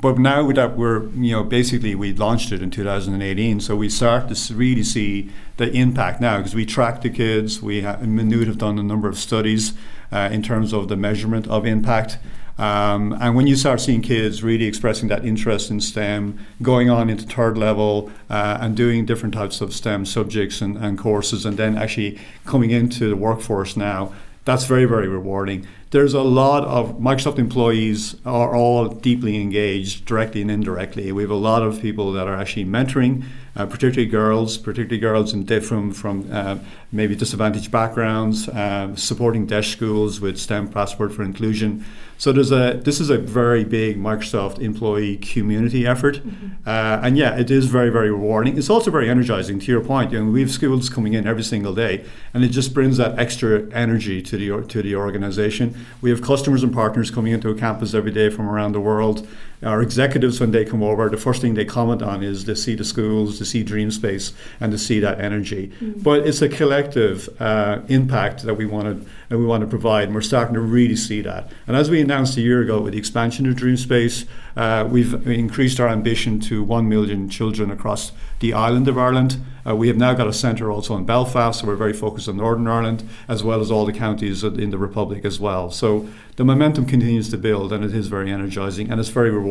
But 0.00 0.18
now 0.18 0.50
that 0.52 0.76
we're, 0.76 1.08
you 1.10 1.32
know, 1.32 1.42
basically 1.42 1.94
we 1.94 2.12
launched 2.12 2.52
it 2.52 2.60
in 2.60 2.70
2018, 2.70 3.60
so 3.60 3.74
we 3.76 3.88
start 3.88 4.28
to 4.28 4.54
really 4.54 4.82
see 4.82 5.30
the 5.56 5.70
impact 5.72 6.20
now 6.20 6.38
because 6.38 6.54
we 6.54 6.66
track 6.66 7.00
the 7.00 7.08
kids. 7.08 7.62
We 7.62 7.80
have, 7.80 8.06
Maynooth 8.06 8.46
have 8.46 8.58
done 8.58 8.78
a 8.78 8.82
number 8.82 9.08
of 9.08 9.16
studies 9.16 9.72
uh, 10.12 10.28
in 10.30 10.42
terms 10.42 10.74
of 10.74 10.88
the 10.88 10.96
measurement 10.96 11.48
of 11.48 11.64
impact. 11.64 12.18
Um, 12.58 13.16
and 13.20 13.34
when 13.36 13.46
you 13.46 13.56
start 13.56 13.80
seeing 13.80 14.00
kids 14.02 14.42
really 14.42 14.64
expressing 14.64 15.08
that 15.08 15.24
interest 15.24 15.70
in 15.70 15.80
STEM, 15.80 16.38
going 16.62 16.88
on 16.88 17.10
into 17.10 17.24
third 17.24 17.56
level 17.58 18.10
uh, 18.30 18.58
and 18.60 18.76
doing 18.76 19.04
different 19.04 19.34
types 19.34 19.60
of 19.60 19.74
STEM 19.74 20.06
subjects 20.06 20.60
and, 20.60 20.76
and 20.76 20.98
courses, 20.98 21.44
and 21.44 21.56
then 21.56 21.76
actually 21.76 22.18
coming 22.44 22.70
into 22.70 23.08
the 23.08 23.16
workforce 23.16 23.76
now, 23.76 24.12
that's 24.44 24.64
very, 24.64 24.84
very 24.84 25.08
rewarding. 25.08 25.66
There's 25.90 26.14
a 26.14 26.22
lot 26.22 26.64
of 26.64 26.98
Microsoft 26.98 27.38
employees 27.38 28.16
are 28.26 28.56
all 28.56 28.88
deeply 28.88 29.40
engaged, 29.40 30.04
directly 30.04 30.42
and 30.42 30.50
indirectly. 30.50 31.12
We 31.12 31.22
have 31.22 31.30
a 31.30 31.34
lot 31.34 31.62
of 31.62 31.80
people 31.80 32.10
that 32.12 32.26
are 32.26 32.34
actually 32.34 32.64
mentoring, 32.64 33.24
uh, 33.54 33.66
particularly 33.66 34.10
girls, 34.10 34.58
particularly 34.58 34.98
girls 34.98 35.32
in 35.32 35.44
different 35.44 35.94
from 35.94 36.28
uh, 36.32 36.58
maybe 36.90 37.14
disadvantaged 37.14 37.70
backgrounds, 37.70 38.48
uh, 38.48 38.96
supporting 38.96 39.46
DEIS 39.46 39.68
schools 39.68 40.20
with 40.20 40.38
STEM 40.38 40.68
Passport 40.68 41.12
for 41.12 41.22
Inclusion. 41.22 41.84
So 42.18 42.32
there's 42.32 42.50
a 42.50 42.80
this 42.82 42.98
is 42.98 43.10
a 43.10 43.18
very 43.18 43.62
big 43.62 43.98
Microsoft 43.98 44.58
employee 44.58 45.18
community 45.18 45.86
effort, 45.86 46.16
mm-hmm. 46.16 46.46
uh, 46.66 47.00
and 47.02 47.18
yeah, 47.18 47.38
it 47.38 47.50
is 47.50 47.66
very 47.66 47.90
very 47.90 48.10
rewarding. 48.10 48.56
It's 48.56 48.70
also 48.70 48.90
very 48.90 49.10
energizing. 49.10 49.58
To 49.60 49.66
your 49.66 49.82
point, 49.82 50.12
you 50.12 50.24
know, 50.24 50.30
we 50.30 50.40
have 50.40 50.50
schools 50.50 50.88
coming 50.88 51.12
in 51.12 51.26
every 51.26 51.42
single 51.42 51.74
day, 51.74 52.06
and 52.32 52.42
it 52.42 52.48
just 52.48 52.72
brings 52.72 52.96
that 52.96 53.18
extra 53.18 53.70
energy 53.72 54.22
to 54.22 54.36
the 54.38 54.66
to 54.66 54.82
the 54.82 54.96
organization. 54.96 55.75
We 56.00 56.10
have 56.10 56.22
customers 56.22 56.62
and 56.62 56.72
partners 56.72 57.10
coming 57.10 57.32
into 57.32 57.48
a 57.48 57.54
campus 57.54 57.94
every 57.94 58.12
day 58.12 58.30
from 58.30 58.48
around 58.48 58.72
the 58.72 58.80
world. 58.80 59.26
Our 59.62 59.82
executives, 59.82 60.38
when 60.38 60.50
they 60.50 60.64
come 60.64 60.82
over, 60.82 61.08
the 61.08 61.16
first 61.16 61.40
thing 61.40 61.54
they 61.54 61.64
comment 61.64 62.02
on 62.02 62.22
is 62.22 62.44
to 62.44 62.54
see 62.54 62.74
the 62.74 62.84
schools, 62.84 63.38
to 63.38 63.44
see 63.44 63.64
DreamSpace, 63.64 64.32
and 64.60 64.70
to 64.72 64.78
see 64.78 65.00
that 65.00 65.20
energy. 65.20 65.68
Mm-hmm. 65.80 66.00
But 66.02 66.26
it's 66.26 66.42
a 66.42 66.48
collective 66.48 67.28
uh, 67.40 67.80
impact 67.88 68.42
that 68.42 68.54
we 68.54 68.66
want 68.66 69.02
to 69.02 69.10
and 69.28 69.40
we 69.40 69.46
want 69.46 69.62
to 69.62 69.66
provide, 69.66 70.04
and 70.04 70.14
we're 70.14 70.20
starting 70.20 70.54
to 70.54 70.60
really 70.60 70.96
see 70.96 71.20
that. 71.22 71.50
And 71.66 71.76
as 71.76 71.90
we 71.90 72.00
announced 72.00 72.36
a 72.36 72.40
year 72.40 72.62
ago 72.62 72.80
with 72.80 72.92
the 72.92 72.98
expansion 72.98 73.46
of 73.46 73.56
DreamSpace, 73.56 74.26
uh, 74.56 74.88
we've 74.88 75.26
increased 75.26 75.80
our 75.80 75.88
ambition 75.88 76.38
to 76.40 76.62
1 76.62 76.88
million 76.88 77.28
children 77.28 77.70
across 77.70 78.12
the 78.38 78.52
island 78.52 78.86
of 78.86 78.96
Ireland. 78.96 79.38
Uh, 79.66 79.74
we 79.74 79.88
have 79.88 79.96
now 79.96 80.14
got 80.14 80.28
a 80.28 80.32
centre 80.32 80.70
also 80.70 80.96
in 80.96 81.04
Belfast, 81.04 81.60
so 81.60 81.66
we're 81.66 81.74
very 81.74 81.92
focused 81.92 82.28
on 82.28 82.36
Northern 82.36 82.68
Ireland, 82.68 83.08
as 83.26 83.42
well 83.42 83.60
as 83.60 83.70
all 83.70 83.84
the 83.84 83.92
counties 83.92 84.44
in 84.44 84.70
the 84.70 84.78
Republic 84.78 85.24
as 85.24 85.40
well. 85.40 85.72
So 85.72 86.08
the 86.36 86.44
momentum 86.44 86.86
continues 86.86 87.28
to 87.30 87.36
build, 87.36 87.72
and 87.72 87.84
it 87.84 87.92
is 87.92 88.06
very 88.06 88.30
energising, 88.30 88.90
and 88.90 89.00
it's 89.00 89.08
very 89.08 89.30
rewarding 89.30 89.45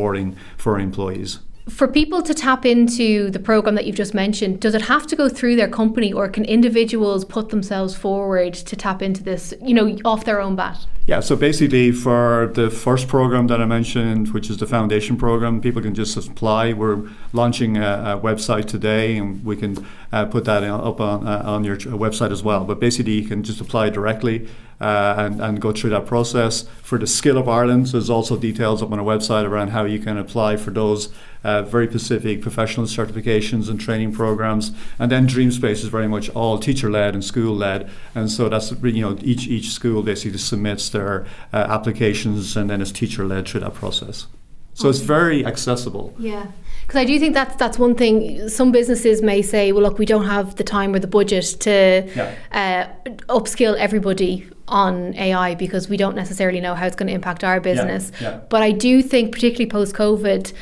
for 0.57 0.73
our 0.73 0.79
employees. 0.79 1.39
For 1.69 1.87
people 1.87 2.21
to 2.21 2.33
tap 2.35 2.63
into 2.63 3.31
the 3.31 3.39
program 3.39 3.73
that 3.73 3.85
you've 3.87 3.95
just 3.95 4.13
mentioned, 4.13 4.59
does 4.59 4.75
it 4.75 4.83
have 4.83 5.07
to 5.07 5.15
go 5.15 5.27
through 5.27 5.55
their 5.55 5.67
company 5.67 6.13
or 6.13 6.29
can 6.29 6.45
individuals 6.45 7.25
put 7.25 7.49
themselves 7.49 7.95
forward 7.95 8.53
to 8.53 8.75
tap 8.75 9.01
into 9.01 9.23
this, 9.23 9.51
you 9.63 9.73
know, 9.73 9.97
off 10.05 10.25
their 10.25 10.39
own 10.39 10.55
bat? 10.55 10.85
Yeah, 11.07 11.21
so 11.21 11.35
basically 11.35 11.91
for 11.91 12.51
the 12.53 12.69
first 12.69 13.07
program 13.07 13.47
that 13.47 13.61
I 13.61 13.65
mentioned, 13.65 14.31
which 14.33 14.49
is 14.49 14.57
the 14.57 14.67
foundation 14.67 15.17
program, 15.17 15.59
people 15.59 15.81
can 15.81 15.95
just 15.95 16.17
apply. 16.17 16.73
We're 16.73 17.09
launching 17.33 17.77
a, 17.77 18.15
a 18.15 18.19
website 18.19 18.65
today, 18.65 19.17
and 19.17 19.43
we 19.43 19.55
can 19.55 19.85
uh, 20.11 20.25
put 20.25 20.45
that 20.45 20.63
up 20.63 20.99
on, 20.99 21.27
uh, 21.27 21.43
on 21.45 21.63
your 21.63 21.77
website 21.77 22.31
as 22.31 22.43
well. 22.43 22.63
But 22.63 22.79
basically, 22.79 23.13
you 23.21 23.27
can 23.27 23.43
just 23.43 23.61
apply 23.61 23.89
directly 23.89 24.47
uh, 24.79 25.15
and, 25.17 25.41
and 25.41 25.61
go 25.61 25.71
through 25.71 25.91
that 25.91 26.05
process. 26.05 26.63
For 26.81 26.97
the 26.97 27.07
Skill 27.07 27.37
Up 27.37 27.47
Ireland, 27.47 27.87
there's 27.87 28.09
also 28.09 28.37
details 28.37 28.81
up 28.83 28.91
on 28.91 28.99
our 28.99 29.05
website 29.05 29.45
around 29.45 29.69
how 29.69 29.85
you 29.85 29.99
can 29.99 30.17
apply 30.17 30.57
for 30.57 30.71
those 30.71 31.13
uh, 31.43 31.61
very 31.61 31.87
specific 31.87 32.41
professional 32.41 32.87
certifications 32.87 33.69
and 33.69 33.79
training 33.79 34.11
programs. 34.11 34.71
And 34.97 35.11
then 35.11 35.27
DreamSpace 35.27 35.83
is 35.83 35.85
very 35.85 36.07
much 36.07 36.29
all 36.31 36.57
teacher 36.57 36.89
led 36.89 37.13
and 37.13 37.23
school 37.23 37.55
led. 37.55 37.89
And 38.15 38.31
so 38.31 38.49
that's, 38.49 38.71
you 38.71 39.01
know, 39.01 39.17
each, 39.21 39.47
each 39.47 39.69
school 39.69 40.01
basically 40.01 40.39
submits 40.39 40.89
their 40.89 41.25
uh, 41.53 41.57
applications 41.57 42.57
and 42.57 42.69
then 42.69 42.81
it's 42.81 42.91
teacher 42.91 43.25
led 43.25 43.47
through 43.47 43.61
that 43.61 43.75
process. 43.75 44.27
So 44.75 44.89
it's 44.89 44.99
very 44.99 45.45
accessible. 45.45 46.13
Yeah. 46.19 46.47
Because 46.81 46.99
I 46.99 47.05
do 47.05 47.17
think 47.17 47.33
that's 47.33 47.55
that's 47.55 47.79
one 47.79 47.95
thing. 47.95 48.47
Some 48.47 48.71
businesses 48.71 49.23
may 49.23 49.41
say, 49.41 49.71
"Well, 49.71 49.81
look, 49.81 49.97
we 49.97 50.05
don't 50.05 50.25
have 50.25 50.55
the 50.57 50.63
time 50.63 50.93
or 50.93 50.99
the 50.99 51.07
budget 51.07 51.45
to 51.61 52.07
yeah. 52.15 52.35
uh, 52.51 53.11
upskill 53.33 53.75
everybody 53.77 54.47
on 54.67 55.15
AI 55.15 55.55
because 55.55 55.89
we 55.89 55.97
don't 55.97 56.15
necessarily 56.15 56.61
know 56.61 56.75
how 56.75 56.85
it's 56.85 56.95
going 56.95 57.07
to 57.07 57.13
impact 57.13 57.43
our 57.43 57.59
business." 57.59 58.11
Yeah. 58.21 58.29
Yeah. 58.29 58.39
But 58.49 58.61
I 58.61 58.71
do 58.71 59.01
think, 59.01 59.31
particularly 59.31 59.67
post 59.67 59.95
COVID, 59.95 60.53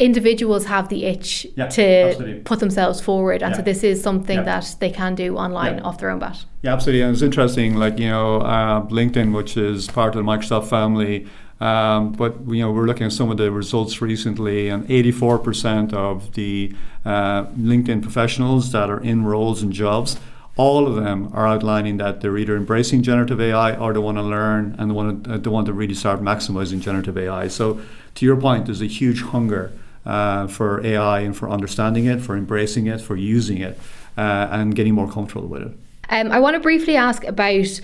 individuals 0.00 0.64
have 0.64 0.88
the 0.88 1.04
itch 1.04 1.42
to 1.42 1.62
absolutely. 1.62 2.40
put 2.40 2.58
themselves 2.58 3.00
forward, 3.00 3.44
and 3.44 3.54
so 3.54 3.62
this 3.62 3.84
is 3.84 4.02
something 4.02 4.42
that 4.44 4.74
they 4.80 4.90
can 4.90 5.14
do 5.14 5.36
online 5.36 5.78
off 5.80 5.98
their 5.98 6.10
own 6.10 6.18
bat. 6.18 6.44
Yeah, 6.62 6.72
absolutely. 6.72 7.02
And 7.02 7.12
it's 7.12 7.22
interesting, 7.22 7.76
like 7.76 8.00
you 8.00 8.08
know, 8.08 8.40
uh, 8.40 8.82
LinkedIn, 8.86 9.32
which 9.32 9.56
is 9.56 9.86
part 9.86 10.16
of 10.16 10.24
the 10.24 10.28
Microsoft 10.28 10.68
family 10.68 11.28
um, 11.60 12.12
but 12.12 12.36
you 12.48 12.62
know, 12.62 12.70
we're 12.70 12.86
looking 12.86 13.06
at 13.06 13.12
some 13.12 13.30
of 13.30 13.36
the 13.36 13.50
results 13.50 14.00
recently, 14.00 14.68
and 14.68 14.86
84% 14.88 15.92
of 15.92 16.34
the 16.34 16.72
uh, 17.04 17.46
LinkedIn 17.46 18.02
professionals 18.02 18.72
that 18.72 18.90
are 18.90 19.00
in 19.00 19.24
roles 19.24 19.62
and 19.62 19.72
jobs, 19.72 20.18
all 20.56 20.86
of 20.86 20.96
them 20.96 21.30
are 21.32 21.46
outlining 21.46 21.96
that 21.98 22.20
they're 22.20 22.36
either 22.36 22.56
embracing 22.56 23.02
generative 23.02 23.40
AI 23.40 23.76
or 23.76 23.92
they 23.92 23.98
want 23.98 24.18
to 24.18 24.22
learn 24.22 24.74
and 24.78 24.90
they 24.90 24.94
want 24.94 25.24
to, 25.24 25.34
uh, 25.34 25.38
they 25.38 25.50
want 25.50 25.66
to 25.66 25.72
really 25.72 25.94
start 25.94 26.20
maximizing 26.20 26.80
generative 26.80 27.16
AI. 27.16 27.48
So, 27.48 27.80
to 28.16 28.26
your 28.26 28.36
point, 28.36 28.66
there's 28.66 28.82
a 28.82 28.86
huge 28.86 29.22
hunger 29.22 29.72
uh, 30.04 30.48
for 30.48 30.84
AI 30.84 31.20
and 31.20 31.36
for 31.36 31.48
understanding 31.48 32.06
it, 32.06 32.20
for 32.20 32.36
embracing 32.36 32.86
it, 32.86 33.00
for 33.00 33.16
using 33.16 33.58
it, 33.58 33.78
uh, 34.16 34.48
and 34.50 34.74
getting 34.74 34.94
more 34.94 35.10
comfortable 35.10 35.46
with 35.46 35.62
it. 35.62 35.72
Um, 36.10 36.32
I 36.32 36.40
want 36.40 36.54
to 36.54 36.60
briefly 36.60 36.96
ask 36.96 37.24
about 37.24 37.80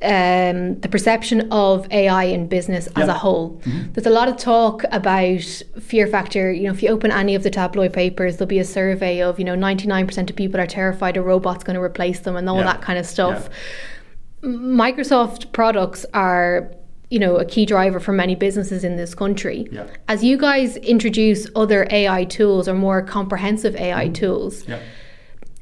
um, 0.00 0.78
the 0.78 0.88
perception 0.88 1.50
of 1.50 1.90
AI 1.90 2.24
in 2.24 2.46
business 2.46 2.86
as 2.94 3.08
a 3.08 3.14
whole. 3.14 3.60
Mm-hmm. 3.64 3.92
There's 3.92 4.06
a 4.06 4.10
lot 4.10 4.28
of 4.28 4.36
talk 4.36 4.84
about 4.92 5.42
fear 5.80 6.06
factor. 6.06 6.52
You 6.52 6.64
know, 6.64 6.72
if 6.72 6.82
you 6.84 6.90
open 6.90 7.10
any 7.10 7.34
of 7.34 7.42
the 7.42 7.50
tabloid 7.50 7.92
papers, 7.92 8.36
there'll 8.36 8.48
be 8.48 8.60
a 8.60 8.64
survey 8.64 9.20
of, 9.20 9.40
you 9.40 9.44
know, 9.44 9.56
99% 9.56 10.30
of 10.30 10.36
people 10.36 10.60
are 10.60 10.66
terrified 10.66 11.16
a 11.16 11.22
robot's 11.22 11.64
going 11.64 11.74
to 11.74 11.82
replace 11.82 12.20
them 12.20 12.36
and 12.36 12.48
all 12.48 12.58
yeah. 12.58 12.64
that 12.64 12.80
kind 12.80 12.98
of 12.98 13.06
stuff. 13.06 13.48
Yeah. 14.42 14.50
Microsoft 14.50 15.50
products 15.52 16.06
are 16.14 16.70
you 17.10 17.18
know 17.18 17.36
a 17.36 17.44
key 17.44 17.64
driver 17.64 17.98
for 17.98 18.12
many 18.12 18.34
businesses 18.34 18.84
in 18.84 18.96
this 18.96 19.14
country 19.14 19.66
as 20.08 20.22
you 20.22 20.36
guys 20.36 20.76
introduce 20.76 21.48
other 21.56 21.86
ai 21.90 22.24
tools 22.24 22.68
or 22.68 22.74
more 22.74 23.00
comprehensive 23.00 23.74
ai 23.76 24.04
mm-hmm. 24.04 24.12
tools 24.12 24.66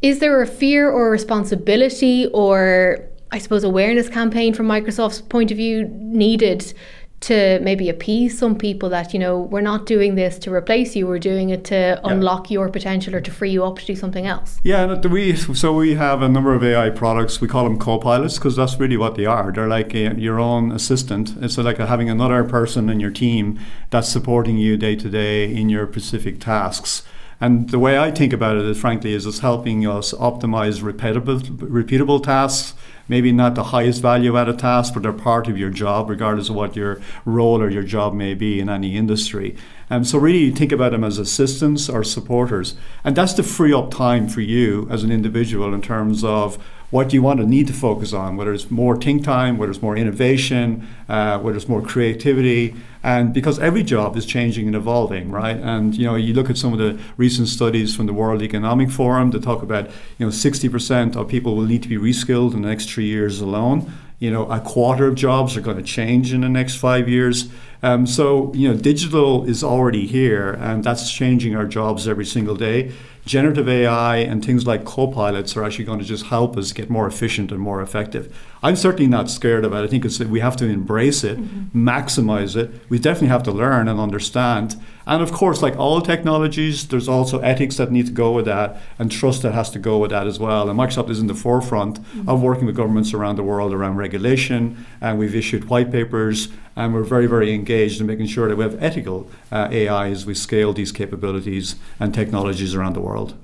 is 0.02 0.18
there 0.18 0.42
a 0.42 0.46
fear 0.46 0.90
or 0.90 1.08
responsibility 1.08 2.26
or 2.34 3.08
I 3.32 3.38
suppose, 3.38 3.64
awareness 3.64 4.08
campaign 4.08 4.54
from 4.54 4.66
Microsoft's 4.66 5.20
point 5.20 5.50
of 5.50 5.56
view 5.56 5.88
needed 5.88 6.72
to 7.18 7.58
maybe 7.60 7.88
appease 7.88 8.38
some 8.38 8.56
people 8.56 8.90
that 8.90 9.14
you 9.14 9.18
know 9.18 9.38
we're 9.40 9.62
not 9.62 9.86
doing 9.86 10.16
this 10.16 10.38
to 10.38 10.52
replace 10.52 10.94
you 10.94 11.06
we're 11.06 11.18
doing 11.18 11.48
it 11.48 11.64
to 11.64 11.74
yeah. 11.74 11.98
unlock 12.04 12.50
your 12.50 12.68
potential 12.68 13.14
or 13.14 13.22
to 13.22 13.30
free 13.30 13.50
you 13.50 13.64
up 13.64 13.78
to 13.78 13.86
do 13.86 13.96
something 13.96 14.26
else. 14.26 14.60
Yeah 14.62 14.94
we 15.00 15.34
so 15.34 15.74
we 15.74 15.94
have 15.94 16.20
a 16.20 16.28
number 16.28 16.54
of 16.54 16.62
ai 16.62 16.90
products. 16.90 17.40
We 17.40 17.48
call 17.48 17.64
them 17.64 17.78
co-pilots 17.78 18.36
because 18.36 18.56
that's 18.56 18.78
really 18.78 18.96
what 18.96 19.14
they 19.14 19.24
are. 19.24 19.50
They're 19.50 19.66
like 19.66 19.94
a, 19.94 20.14
your 20.14 20.38
own 20.38 20.72
assistant. 20.72 21.34
It's 21.40 21.56
like 21.56 21.78
a, 21.78 21.86
having 21.86 22.10
another 22.10 22.44
person 22.44 22.90
in 22.90 23.00
your 23.00 23.10
team 23.10 23.58
that's 23.90 24.08
supporting 24.08 24.58
you 24.58 24.76
day 24.76 24.94
to 24.96 25.08
day 25.08 25.52
in 25.52 25.70
your 25.70 25.90
specific 25.90 26.38
tasks. 26.38 27.02
And 27.40 27.68
the 27.68 27.78
way 27.78 27.98
I 27.98 28.10
think 28.10 28.32
about 28.32 28.56
it, 28.56 28.64
is, 28.64 28.80
frankly, 28.80 29.12
is 29.12 29.26
it's 29.26 29.40
helping 29.40 29.86
us 29.86 30.14
optimize 30.14 30.80
repeatable, 30.80 31.42
repeatable 31.58 32.22
tasks 32.22 32.74
maybe 33.08 33.32
not 33.32 33.54
the 33.54 33.64
highest 33.64 34.02
value 34.02 34.36
added 34.36 34.58
task, 34.58 34.94
but 34.94 35.02
they're 35.02 35.12
part 35.12 35.48
of 35.48 35.58
your 35.58 35.70
job, 35.70 36.10
regardless 36.10 36.48
of 36.48 36.56
what 36.56 36.76
your 36.76 37.00
role 37.24 37.62
or 37.62 37.68
your 37.68 37.82
job 37.82 38.14
may 38.14 38.34
be 38.34 38.60
in 38.60 38.68
any 38.68 38.96
industry. 38.96 39.56
And 39.88 39.98
um, 39.98 40.04
so, 40.04 40.18
really, 40.18 40.50
think 40.50 40.72
about 40.72 40.92
them 40.92 41.04
as 41.04 41.18
assistants 41.18 41.88
or 41.88 42.02
supporters. 42.02 42.74
And 43.04 43.16
that's 43.16 43.34
to 43.34 43.42
free 43.42 43.72
up 43.72 43.90
time 43.92 44.28
for 44.28 44.40
you 44.40 44.88
as 44.90 45.04
an 45.04 45.12
individual 45.12 45.72
in 45.72 45.80
terms 45.80 46.24
of 46.24 46.58
what 46.90 47.12
you 47.12 47.20
want 47.20 47.40
to 47.40 47.46
need 47.46 47.66
to 47.66 47.72
focus 47.72 48.12
on, 48.12 48.36
whether 48.36 48.52
it's 48.52 48.70
more 48.70 48.96
think 48.96 49.24
time, 49.24 49.58
whether 49.58 49.70
it's 49.70 49.82
more 49.82 49.96
innovation, 49.96 50.86
uh, 51.08 51.38
whether 51.38 51.56
it's 51.56 51.68
more 51.68 51.82
creativity, 51.82 52.74
and 53.02 53.32
because 53.32 53.58
every 53.58 53.82
job 53.82 54.16
is 54.16 54.24
changing 54.24 54.66
and 54.66 54.76
evolving, 54.76 55.30
right? 55.30 55.56
And 55.56 55.94
you 55.96 56.06
know, 56.06 56.14
you 56.14 56.32
look 56.34 56.50
at 56.50 56.56
some 56.56 56.72
of 56.72 56.78
the 56.78 57.00
recent 57.16 57.48
studies 57.48 57.94
from 57.94 58.06
the 58.06 58.12
World 58.12 58.42
Economic 58.42 58.90
Forum 58.90 59.30
that 59.32 59.42
talk 59.42 59.62
about 59.62 59.86
you 60.18 60.26
know 60.26 60.30
60% 60.30 61.16
of 61.16 61.28
people 61.28 61.56
will 61.56 61.66
need 61.66 61.82
to 61.82 61.88
be 61.88 61.96
reskilled 61.96 62.54
in 62.54 62.62
the 62.62 62.68
next 62.68 62.90
three 62.90 63.06
years 63.06 63.40
alone. 63.40 63.92
You 64.18 64.30
know, 64.30 64.50
a 64.50 64.60
quarter 64.60 65.06
of 65.06 65.14
jobs 65.14 65.56
are 65.56 65.60
going 65.60 65.76
to 65.76 65.82
change 65.82 66.32
in 66.32 66.40
the 66.40 66.48
next 66.48 66.76
five 66.76 67.06
years. 67.06 67.48
Um, 67.82 68.06
so 68.06 68.52
you 68.54 68.68
know, 68.68 68.76
digital 68.76 69.44
is 69.44 69.62
already 69.62 70.06
here, 70.06 70.52
and 70.52 70.82
that's 70.82 71.12
changing 71.12 71.54
our 71.54 71.66
jobs 71.66 72.08
every 72.08 72.24
single 72.24 72.56
day 72.56 72.92
generative 73.26 73.68
AI 73.68 74.18
and 74.18 74.42
things 74.42 74.66
like 74.66 74.84
co-pilots 74.84 75.56
are 75.56 75.64
actually 75.64 75.84
going 75.84 75.98
to 75.98 76.04
just 76.04 76.26
help 76.26 76.56
us 76.56 76.72
get 76.72 76.88
more 76.88 77.06
efficient 77.06 77.50
and 77.50 77.60
more 77.60 77.82
effective. 77.82 78.34
I'm 78.62 78.76
certainly 78.76 79.08
not 79.08 79.28
scared 79.28 79.64
of 79.64 79.72
it. 79.72 79.82
I 79.82 79.88
think 79.88 80.04
it's 80.04 80.18
we 80.20 80.40
have 80.40 80.56
to 80.56 80.66
embrace 80.66 81.24
it, 81.24 81.36
mm-hmm. 81.36 81.88
maximize 81.88 82.56
it. 82.56 82.70
We 82.88 82.98
definitely 82.98 83.28
have 83.28 83.42
to 83.42 83.52
learn 83.52 83.88
and 83.88 84.00
understand. 84.00 84.76
And 85.06 85.22
of 85.22 85.30
course, 85.30 85.62
like 85.62 85.76
all 85.76 86.00
technologies, 86.00 86.88
there's 86.88 87.08
also 87.08 87.38
ethics 87.38 87.76
that 87.76 87.92
need 87.92 88.06
to 88.06 88.12
go 88.12 88.32
with 88.32 88.46
that 88.46 88.80
and 88.98 89.10
trust 89.10 89.42
that 89.42 89.54
has 89.54 89.70
to 89.70 89.78
go 89.78 89.98
with 89.98 90.10
that 90.10 90.26
as 90.26 90.40
well. 90.40 90.68
And 90.68 90.78
Microsoft 90.78 91.10
is 91.10 91.20
in 91.20 91.28
the 91.28 91.34
forefront 91.34 92.00
mm-hmm. 92.00 92.28
of 92.28 92.42
working 92.42 92.66
with 92.66 92.74
governments 92.74 93.14
around 93.14 93.36
the 93.36 93.44
world 93.44 93.72
around 93.72 93.96
regulation. 93.96 94.84
And 95.00 95.18
we've 95.18 95.34
issued 95.34 95.68
white 95.68 95.92
papers 95.92 96.48
and 96.74 96.92
we're 96.92 97.04
very, 97.04 97.26
very 97.26 97.54
engaged 97.54 98.00
in 98.00 98.06
making 98.06 98.26
sure 98.26 98.48
that 98.48 98.56
we 98.56 98.64
have 98.64 98.82
ethical 98.82 99.30
uh, 99.52 99.68
AI 99.70 100.10
as 100.10 100.26
we 100.26 100.34
scale 100.34 100.72
these 100.72 100.90
capabilities 100.92 101.76
and 102.00 102.12
technologies 102.12 102.74
around 102.74 102.94
the 102.94 103.00
world. 103.00 103.34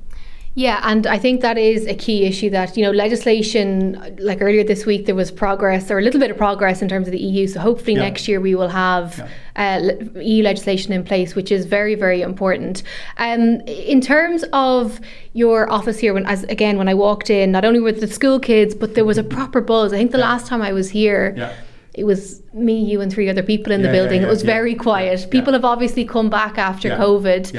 Yeah, 0.54 0.80
and 0.82 1.06
I 1.06 1.18
think 1.18 1.40
that 1.40 1.56
is 1.56 1.87
a 1.87 1.94
key 1.94 2.25
issue 2.25 2.50
that, 2.50 2.76
you 2.76 2.85
know, 2.85 2.90
legislation, 2.90 4.16
like 4.18 4.42
earlier 4.42 4.62
this 4.62 4.85
week, 4.85 5.06
there 5.06 5.14
was 5.14 5.30
progress 5.30 5.90
or 5.90 5.99
a 5.99 6.02
little 6.02 6.21
bit 6.21 6.30
of 6.30 6.37
progress 6.37 6.82
in 6.82 6.88
terms 6.88 7.09
of 7.09 7.12
the 7.12 7.18
EU. 7.18 7.47
So 7.47 7.59
hopefully 7.59 7.94
yeah. 7.94 8.02
next 8.02 8.28
year 8.28 8.38
we 8.38 8.54
will 8.54 8.68
have 8.68 9.26
yeah. 9.56 9.80
uh, 9.80 10.21
EU 10.21 10.42
legislation 10.42 10.92
in 10.92 11.04
place, 11.04 11.35
which 11.35 11.50
is 11.50 11.64
very, 11.64 11.94
very 11.94 12.21
important. 12.21 12.82
Um, 13.16 13.62
in 13.62 14.02
terms 14.02 14.44
of 14.52 15.00
your 15.32 15.73
office 15.73 15.99
here, 15.99 16.12
when 16.12 16.26
as 16.26 16.44
again, 16.44 16.76
when 16.76 16.88
I 16.88 16.94
walked 16.94 17.30
in, 17.30 17.50
not 17.50 17.64
only 17.64 17.80
were 17.80 17.92
the 17.92 18.06
school 18.06 18.38
kids, 18.38 18.75
but 18.75 18.94
there 18.94 19.06
was 19.06 19.16
a 19.16 19.25
proper 19.25 19.62
buzz. 19.62 19.94
I 19.94 19.97
think 19.97 20.11
the 20.11 20.18
yeah. 20.18 20.28
last 20.28 20.47
time 20.49 20.61
I 20.61 20.75
was 20.75 20.90
here, 20.90 21.54
it 21.94 22.04
was 22.04 22.42
me, 22.52 22.78
you, 22.78 23.00
and 23.00 23.11
three 23.11 23.28
other 23.30 23.42
people 23.42 23.73
in 23.73 23.80
the 23.80 23.88
building. 23.90 24.21
it 24.23 24.28
was 24.28 24.42
very 24.42 24.75
quiet. 24.75 25.30
People 25.30 25.54
have 25.54 25.64
obviously 25.64 26.04
come 26.04 26.28
back 26.28 26.59
after 26.59 26.90
COVID 26.90 27.54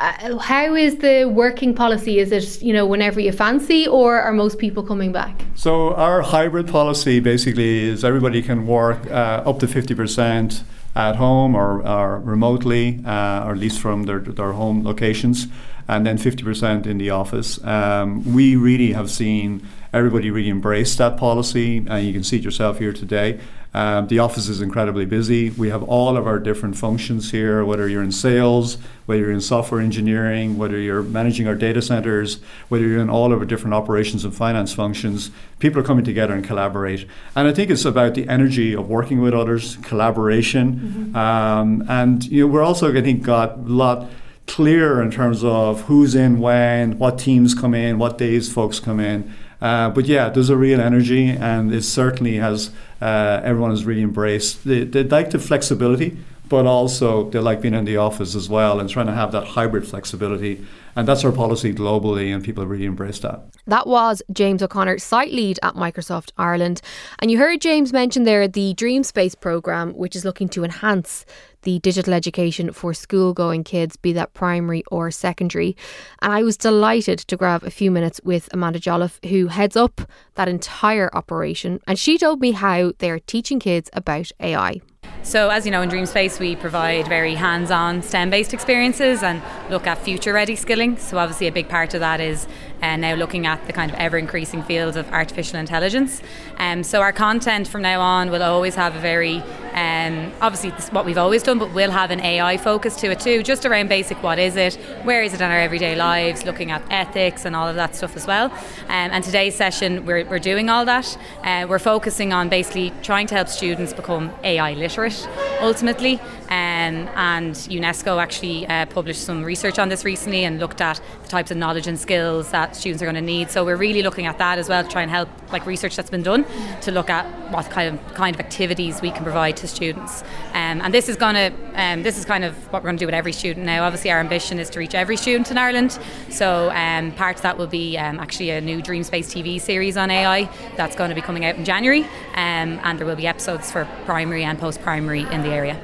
uh, 0.00 0.38
how 0.38 0.74
is 0.74 0.96
the 0.96 1.26
working 1.26 1.74
policy? 1.74 2.18
Is 2.18 2.32
it 2.32 2.62
you 2.62 2.72
know 2.72 2.86
whenever 2.86 3.20
you 3.20 3.32
fancy, 3.32 3.86
or 3.86 4.18
are 4.18 4.32
most 4.32 4.58
people 4.58 4.82
coming 4.82 5.12
back? 5.12 5.44
So 5.54 5.94
our 5.94 6.22
hybrid 6.22 6.68
policy 6.68 7.20
basically 7.20 7.80
is 7.80 8.02
everybody 8.02 8.42
can 8.42 8.66
work 8.66 8.98
uh, 9.10 9.42
up 9.44 9.58
to 9.58 9.68
fifty 9.68 9.94
percent 9.94 10.64
at 10.96 11.16
home 11.16 11.54
or, 11.54 11.86
or 11.86 12.18
remotely, 12.18 13.00
uh, 13.06 13.44
or 13.44 13.52
at 13.52 13.58
least 13.58 13.78
from 13.78 14.04
their 14.04 14.20
their 14.20 14.52
home 14.52 14.82
locations, 14.84 15.48
and 15.86 16.06
then 16.06 16.16
fifty 16.16 16.44
percent 16.44 16.86
in 16.86 16.96
the 16.96 17.10
office. 17.10 17.62
Um, 17.62 18.34
we 18.34 18.56
really 18.56 18.92
have 18.92 19.10
seen 19.10 19.66
everybody 19.92 20.30
really 20.30 20.48
embrace 20.48 20.96
that 20.96 21.18
policy, 21.18 21.84
and 21.86 22.06
you 22.06 22.12
can 22.12 22.24
see 22.24 22.38
it 22.38 22.42
yourself 22.42 22.78
here 22.78 22.94
today. 22.94 23.38
Um, 23.72 24.08
the 24.08 24.18
office 24.18 24.48
is 24.48 24.60
incredibly 24.60 25.04
busy. 25.04 25.50
We 25.50 25.68
have 25.68 25.82
all 25.84 26.16
of 26.16 26.26
our 26.26 26.38
different 26.38 26.76
functions 26.76 27.30
here, 27.30 27.64
whether 27.64 27.88
you're 27.88 28.02
in 28.02 28.10
sales, 28.10 28.78
whether 29.06 29.22
you're 29.22 29.30
in 29.30 29.40
software 29.40 29.80
engineering, 29.80 30.58
whether 30.58 30.76
you're 30.76 31.02
managing 31.02 31.46
our 31.46 31.54
data 31.54 31.80
centers, 31.80 32.40
whether 32.68 32.84
you're 32.84 33.00
in 33.00 33.10
all 33.10 33.32
of 33.32 33.38
our 33.38 33.44
different 33.44 33.74
operations 33.74 34.24
and 34.24 34.34
finance 34.34 34.72
functions. 34.72 35.30
People 35.60 35.80
are 35.80 35.84
coming 35.84 36.04
together 36.04 36.34
and 36.34 36.44
collaborate. 36.44 37.06
And 37.36 37.46
I 37.46 37.52
think 37.52 37.70
it's 37.70 37.84
about 37.84 38.14
the 38.14 38.28
energy 38.28 38.74
of 38.74 38.88
working 38.88 39.20
with 39.20 39.34
others, 39.34 39.76
collaboration. 39.82 41.12
Mm-hmm. 41.12 41.16
Um, 41.16 41.84
and 41.88 42.24
you 42.24 42.46
know, 42.46 42.52
we're 42.52 42.64
also, 42.64 42.96
I 42.96 43.02
think, 43.02 43.22
got 43.22 43.58
a 43.58 43.62
lot 43.62 44.10
clearer 44.48 45.00
in 45.00 45.12
terms 45.12 45.44
of 45.44 45.82
who's 45.82 46.16
in 46.16 46.40
when, 46.40 46.98
what 46.98 47.20
teams 47.20 47.54
come 47.54 47.72
in, 47.72 47.98
what 47.98 48.18
days 48.18 48.52
folks 48.52 48.80
come 48.80 48.98
in. 48.98 49.32
Uh, 49.60 49.90
but 49.90 50.06
yeah, 50.06 50.28
there's 50.28 50.50
a 50.50 50.56
real 50.56 50.80
energy, 50.80 51.28
and 51.28 51.72
it 51.72 51.82
certainly 51.82 52.36
has. 52.36 52.70
Uh, 53.00 53.40
everyone 53.44 53.70
has 53.70 53.84
really 53.84 54.02
embraced. 54.02 54.64
They, 54.64 54.84
they 54.84 55.04
like 55.04 55.30
the 55.30 55.38
flexibility, 55.38 56.18
but 56.48 56.66
also 56.66 57.30
they 57.30 57.38
like 57.38 57.60
being 57.60 57.74
in 57.74 57.84
the 57.84 57.96
office 57.96 58.34
as 58.34 58.48
well, 58.48 58.80
and 58.80 58.88
trying 58.88 59.06
to 59.06 59.14
have 59.14 59.32
that 59.32 59.44
hybrid 59.48 59.86
flexibility. 59.86 60.66
And 60.96 61.06
that's 61.06 61.24
our 61.24 61.32
policy 61.32 61.72
globally, 61.72 62.34
and 62.34 62.42
people 62.42 62.66
really 62.66 62.84
embrace 62.84 63.20
that. 63.20 63.42
That 63.66 63.86
was 63.86 64.22
James 64.32 64.62
O'Connor, 64.62 64.98
site 64.98 65.32
lead 65.32 65.60
at 65.62 65.74
Microsoft 65.74 66.32
Ireland. 66.36 66.82
And 67.20 67.30
you 67.30 67.38
heard 67.38 67.60
James 67.60 67.92
mention 67.92 68.24
there 68.24 68.48
the 68.48 68.74
Dreamspace 68.74 69.38
programme, 69.38 69.92
which 69.92 70.16
is 70.16 70.24
looking 70.24 70.48
to 70.48 70.64
enhance 70.64 71.24
the 71.62 71.78
digital 71.80 72.14
education 72.14 72.72
for 72.72 72.94
school 72.94 73.32
going 73.32 73.64
kids, 73.64 73.96
be 73.96 74.12
that 74.12 74.34
primary 74.34 74.82
or 74.90 75.10
secondary. 75.10 75.76
And 76.22 76.32
I 76.32 76.42
was 76.42 76.56
delighted 76.56 77.18
to 77.20 77.36
grab 77.36 77.62
a 77.64 77.70
few 77.70 77.90
minutes 77.90 78.20
with 78.24 78.48
Amanda 78.52 78.78
Jolliffe, 78.78 79.20
who 79.26 79.48
heads 79.48 79.76
up 79.76 80.00
that 80.34 80.48
entire 80.48 81.10
operation. 81.14 81.80
And 81.86 81.98
she 81.98 82.18
told 82.18 82.40
me 82.40 82.52
how 82.52 82.92
they're 82.98 83.18
teaching 83.20 83.60
kids 83.60 83.90
about 83.92 84.30
AI. 84.40 84.80
So, 85.22 85.50
as 85.50 85.66
you 85.66 85.70
know, 85.70 85.82
in 85.82 85.90
Dreamspace, 85.90 86.40
we 86.40 86.56
provide 86.56 87.06
very 87.06 87.34
hands 87.34 87.70
on 87.70 88.02
STEM 88.02 88.30
based 88.30 88.54
experiences 88.54 89.22
and 89.22 89.42
look 89.68 89.86
at 89.86 89.98
future 89.98 90.32
ready 90.32 90.56
skilling. 90.56 90.96
So, 90.96 91.18
obviously, 91.18 91.46
a 91.46 91.52
big 91.52 91.68
part 91.68 91.92
of 91.92 92.00
that 92.00 92.20
is 92.20 92.48
uh, 92.80 92.96
now 92.96 93.14
looking 93.14 93.46
at 93.46 93.64
the 93.66 93.72
kind 93.74 93.90
of 93.90 93.98
ever 93.98 94.16
increasing 94.16 94.62
fields 94.62 94.96
of 94.96 95.06
artificial 95.12 95.58
intelligence. 95.58 96.22
Um, 96.56 96.82
so, 96.82 97.02
our 97.02 97.12
content 97.12 97.68
from 97.68 97.82
now 97.82 98.00
on 98.00 98.30
will 98.30 98.42
always 98.42 98.74
have 98.76 98.96
a 98.96 98.98
very, 98.98 99.42
um, 99.72 100.32
obviously, 100.40 100.70
what 100.92 101.04
we've 101.04 101.18
always 101.18 101.42
done, 101.42 101.58
but 101.58 101.72
we'll 101.72 101.90
have 101.90 102.10
an 102.10 102.20
AI 102.20 102.56
focus 102.56 102.96
to 102.96 103.10
it 103.10 103.20
too, 103.20 103.42
just 103.42 103.64
around 103.64 103.88
basic 103.88 104.22
what 104.22 104.38
is 104.38 104.56
it, 104.56 104.74
where 105.04 105.22
is 105.22 105.32
it 105.34 105.40
in 105.40 105.50
our 105.50 105.58
everyday 105.58 105.94
lives, 105.94 106.44
looking 106.44 106.70
at 106.70 106.82
ethics 106.90 107.44
and 107.44 107.54
all 107.54 107.68
of 107.68 107.76
that 107.76 107.94
stuff 107.94 108.16
as 108.16 108.26
well. 108.26 108.50
Um, 108.50 109.10
and 109.12 109.22
today's 109.22 109.54
session, 109.54 110.04
we're, 110.04 110.24
we're 110.24 110.38
doing 110.38 110.68
all 110.68 110.84
that. 110.84 111.16
Uh, 111.42 111.66
we're 111.68 111.78
focusing 111.78 112.32
on 112.32 112.48
basically 112.48 112.92
trying 113.02 113.26
to 113.28 113.34
help 113.34 113.48
students 113.48 113.92
become 113.92 114.32
AI 114.42 114.74
literate 114.74 115.28
ultimately. 115.60 116.20
Um, 116.50 117.08
and 117.14 117.54
UNESCO 117.54 118.20
actually 118.20 118.66
uh, 118.66 118.86
published 118.86 119.22
some 119.22 119.44
research 119.44 119.78
on 119.78 119.88
this 119.88 120.04
recently 120.04 120.44
and 120.44 120.58
looked 120.58 120.80
at 120.80 121.00
the 121.22 121.28
types 121.28 121.52
of 121.52 121.56
knowledge 121.56 121.86
and 121.86 121.96
skills 121.96 122.50
that 122.50 122.74
students 122.74 123.00
are 123.02 123.06
going 123.06 123.14
to 123.14 123.20
need. 123.20 123.52
So 123.52 123.64
we're 123.64 123.76
really 123.76 124.02
looking 124.02 124.26
at 124.26 124.38
that 124.38 124.58
as 124.58 124.68
well 124.68 124.82
to 124.82 124.88
try 124.88 125.02
and 125.02 125.10
help, 125.10 125.28
like 125.52 125.64
research 125.64 125.94
that's 125.94 126.10
been 126.10 126.24
done, 126.24 126.44
to 126.80 126.90
look 126.90 127.08
at 127.08 127.24
what 127.52 127.70
kind 127.70 127.94
of 127.94 128.14
kind 128.14 128.34
of 128.34 128.40
activities 128.40 129.00
we 129.00 129.12
can 129.12 129.22
provide 129.22 129.56
to 129.60 129.68
students. 129.68 130.22
Um, 130.52 130.80
and 130.82 130.92
this 130.92 131.08
is 131.08 131.16
going 131.16 131.34
to, 131.34 131.52
um, 131.74 132.02
this 132.02 132.18
is 132.18 132.24
kind 132.24 132.44
of 132.44 132.54
what 132.72 132.82
we're 132.82 132.88
going 132.88 132.96
to 132.96 133.00
do 133.00 133.06
with 133.06 133.14
every 133.14 133.32
student 133.32 133.66
now. 133.66 133.84
Obviously, 133.84 134.10
our 134.10 134.20
ambition 134.20 134.58
is 134.58 134.68
to 134.70 134.78
reach 134.78 134.94
every 134.94 135.16
student 135.16 135.50
in 135.50 135.58
Ireland. 135.58 135.98
So 136.28 136.70
um, 136.70 137.12
part 137.12 137.36
of 137.36 137.42
that 137.42 137.56
will 137.56 137.66
be 137.66 137.96
um, 137.96 138.18
actually 138.18 138.50
a 138.50 138.60
new 138.60 138.82
Dreamspace 138.82 139.26
TV 139.26 139.60
series 139.60 139.96
on 139.96 140.10
AI 140.10 140.50
that's 140.76 140.96
going 140.96 141.10
to 141.10 141.14
be 141.14 141.22
coming 141.22 141.44
out 141.44 141.56
in 141.56 141.64
January, 141.64 142.02
um, 142.34 142.80
and 142.82 142.98
there 142.98 143.06
will 143.06 143.16
be 143.16 143.26
episodes 143.26 143.70
for 143.70 143.86
primary 144.04 144.44
and 144.44 144.58
post-primary 144.58 145.22
in 145.30 145.42
the 145.42 145.50
area. 145.50 145.80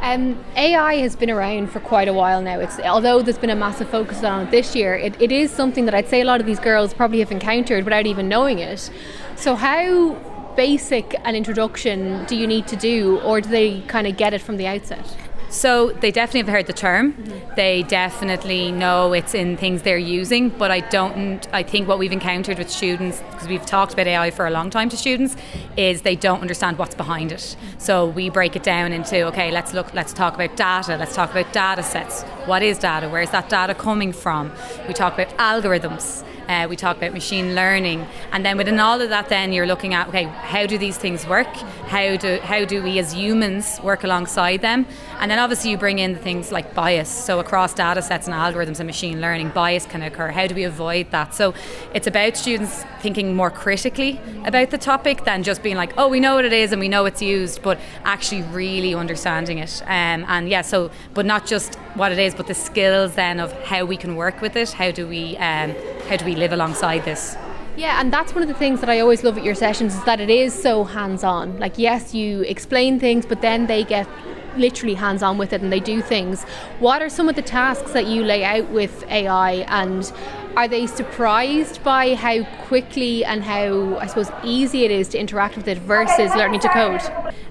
Um, 0.00 0.42
AI 0.54 0.96
has 0.98 1.16
been 1.16 1.28
around 1.28 1.72
for 1.72 1.80
quite 1.80 2.06
a 2.06 2.12
while 2.12 2.40
now. 2.40 2.60
It's 2.60 2.78
although 2.78 3.20
there's 3.20 3.38
been 3.38 3.50
a 3.50 3.56
massive 3.56 3.88
focus 3.88 4.22
on 4.22 4.46
it 4.46 4.50
this 4.52 4.76
year, 4.76 4.94
it, 4.94 5.20
it 5.20 5.32
is 5.32 5.50
something 5.50 5.86
that 5.86 5.94
I'd 5.94 6.08
say 6.08 6.20
a 6.20 6.24
lot 6.24 6.38
of 6.40 6.46
these 6.46 6.60
girls 6.60 6.94
probably 6.94 7.18
have 7.18 7.32
encountered 7.32 7.84
without 7.84 8.06
even 8.06 8.28
knowing 8.28 8.60
it. 8.60 8.90
So 9.34 9.56
how 9.56 10.14
basic 10.58 11.14
an 11.22 11.36
introduction 11.36 12.24
do 12.24 12.34
you 12.34 12.44
need 12.44 12.66
to 12.66 12.74
do, 12.74 13.20
or 13.20 13.40
do 13.40 13.48
they 13.48 13.80
kind 13.82 14.08
of 14.08 14.16
get 14.16 14.34
it 14.34 14.42
from 14.42 14.56
the 14.56 14.66
outset? 14.66 15.06
So 15.50 15.92
they 15.92 16.10
definitely 16.10 16.40
have 16.40 16.48
heard 16.48 16.66
the 16.66 16.72
term. 16.72 17.12
Mm-hmm. 17.12 17.54
They 17.54 17.84
definitely 17.84 18.72
know 18.72 19.12
it's 19.12 19.34
in 19.34 19.56
things 19.56 19.82
they're 19.82 19.96
using, 19.96 20.48
but 20.48 20.72
I 20.72 20.80
don't. 20.80 21.46
I 21.54 21.62
think 21.62 21.86
what 21.86 22.00
we've 22.00 22.12
encountered 22.12 22.58
with 22.58 22.70
students, 22.70 23.22
because 23.30 23.46
we've 23.46 23.64
talked 23.64 23.92
about 23.92 24.08
AI 24.08 24.32
for 24.32 24.48
a 24.48 24.50
long 24.50 24.68
time 24.68 24.88
to 24.88 24.96
students, 24.96 25.36
is 25.76 26.02
they 26.02 26.16
don't 26.16 26.40
understand 26.40 26.76
what's 26.76 26.96
behind 26.96 27.30
it. 27.30 27.56
So 27.78 28.06
we 28.06 28.28
break 28.28 28.56
it 28.56 28.64
down 28.64 28.92
into 28.92 29.26
okay, 29.28 29.52
let's 29.52 29.72
look, 29.72 29.94
let's 29.94 30.12
talk 30.12 30.34
about 30.34 30.56
data, 30.56 30.96
let's 30.96 31.14
talk 31.14 31.30
about 31.30 31.52
data 31.52 31.84
sets. 31.84 32.24
What 32.46 32.64
is 32.64 32.78
data? 32.78 33.08
Where 33.08 33.22
is 33.22 33.30
that 33.30 33.48
data 33.48 33.74
coming 33.74 34.12
from? 34.12 34.52
We 34.88 34.92
talk 34.92 35.14
about 35.14 35.30
algorithms. 35.38 36.24
Uh, 36.48 36.66
we 36.68 36.76
talk 36.76 36.96
about 36.96 37.12
machine 37.12 37.54
learning, 37.54 38.06
and 38.32 38.44
then 38.44 38.56
within 38.56 38.80
all 38.80 39.00
of 39.00 39.10
that, 39.10 39.28
then 39.28 39.52
you're 39.52 39.66
looking 39.66 39.92
at 39.92 40.08
okay, 40.08 40.24
how 40.24 40.66
do 40.66 40.78
these 40.78 40.96
things 40.96 41.26
work? 41.26 41.46
How 41.88 42.16
do 42.16 42.38
how 42.42 42.64
do 42.64 42.82
we 42.82 42.98
as 42.98 43.12
humans 43.12 43.78
work 43.82 44.02
alongside 44.04 44.62
them? 44.62 44.86
And 45.20 45.30
then 45.30 45.38
obviously 45.38 45.70
you 45.70 45.76
bring 45.78 45.98
in 45.98 46.12
the 46.14 46.18
things 46.18 46.50
like 46.50 46.74
bias. 46.74 47.08
So 47.08 47.40
across 47.40 47.74
data 47.74 48.02
sets 48.02 48.28
and 48.28 48.34
algorithms 48.34 48.80
and 48.80 48.86
machine 48.86 49.20
learning, 49.20 49.50
bias 49.50 49.84
can 49.84 50.02
occur. 50.02 50.30
How 50.30 50.46
do 50.46 50.54
we 50.54 50.64
avoid 50.64 51.10
that? 51.10 51.34
So 51.34 51.54
it's 51.92 52.06
about 52.06 52.36
students 52.36 52.84
thinking 53.00 53.34
more 53.34 53.50
critically 53.50 54.20
about 54.44 54.70
the 54.70 54.78
topic 54.78 55.24
than 55.24 55.42
just 55.42 55.62
being 55.62 55.76
like, 55.76 55.92
oh, 55.98 56.08
we 56.08 56.20
know 56.20 56.36
what 56.36 56.44
it 56.44 56.52
is 56.52 56.72
and 56.72 56.80
we 56.80 56.88
know 56.88 57.04
it's 57.04 57.22
used, 57.22 57.62
but 57.62 57.78
actually 58.04 58.42
really 58.42 58.94
understanding 58.94 59.58
it. 59.58 59.82
Um, 59.82 60.24
and 60.28 60.48
yeah, 60.48 60.62
so 60.62 60.90
but 61.14 61.26
not 61.26 61.46
just 61.46 61.76
what 61.94 62.12
it 62.12 62.18
is, 62.18 62.34
but 62.34 62.46
the 62.46 62.54
skills 62.54 63.14
then 63.14 63.40
of 63.40 63.52
how 63.64 63.84
we 63.84 63.96
can 63.96 64.16
work 64.16 64.40
with 64.40 64.56
it. 64.56 64.70
How 64.72 64.90
do 64.90 65.06
we 65.06 65.36
um, 65.38 65.74
how 66.08 66.16
do 66.16 66.24
we 66.24 66.34
live 66.34 66.52
alongside 66.52 67.04
this? 67.04 67.36
Yeah, 67.76 68.00
and 68.00 68.12
that's 68.12 68.34
one 68.34 68.42
of 68.42 68.48
the 68.48 68.54
things 68.54 68.80
that 68.80 68.88
I 68.88 68.98
always 69.00 69.22
love 69.22 69.38
at 69.38 69.44
your 69.44 69.54
sessions 69.54 69.94
is 69.94 70.02
that 70.04 70.20
it 70.20 70.30
is 70.30 70.52
so 70.52 70.84
hands 70.84 71.22
on. 71.22 71.58
Like, 71.58 71.78
yes, 71.78 72.14
you 72.14 72.40
explain 72.42 72.98
things, 72.98 73.26
but 73.26 73.42
then 73.42 73.66
they 73.66 73.84
get 73.84 74.08
literally 74.56 74.94
hands 74.94 75.22
on 75.22 75.38
with 75.38 75.52
it 75.52 75.60
and 75.60 75.72
they 75.72 75.80
do 75.80 76.00
things. 76.02 76.42
What 76.80 77.02
are 77.02 77.08
some 77.08 77.28
of 77.28 77.36
the 77.36 77.42
tasks 77.42 77.92
that 77.92 78.06
you 78.06 78.24
lay 78.24 78.42
out 78.42 78.70
with 78.70 79.04
AI 79.08 79.64
and 79.68 80.10
are 80.58 80.66
they 80.66 80.88
surprised 80.88 81.80
by 81.84 82.16
how 82.16 82.42
quickly 82.66 83.24
and 83.24 83.44
how, 83.44 83.96
I 83.98 84.06
suppose, 84.06 84.28
easy 84.42 84.84
it 84.84 84.90
is 84.90 85.06
to 85.10 85.18
interact 85.18 85.56
with 85.56 85.68
it 85.68 85.78
versus 85.78 86.34
learning 86.34 86.58
to 86.60 86.68
code? 86.70 87.00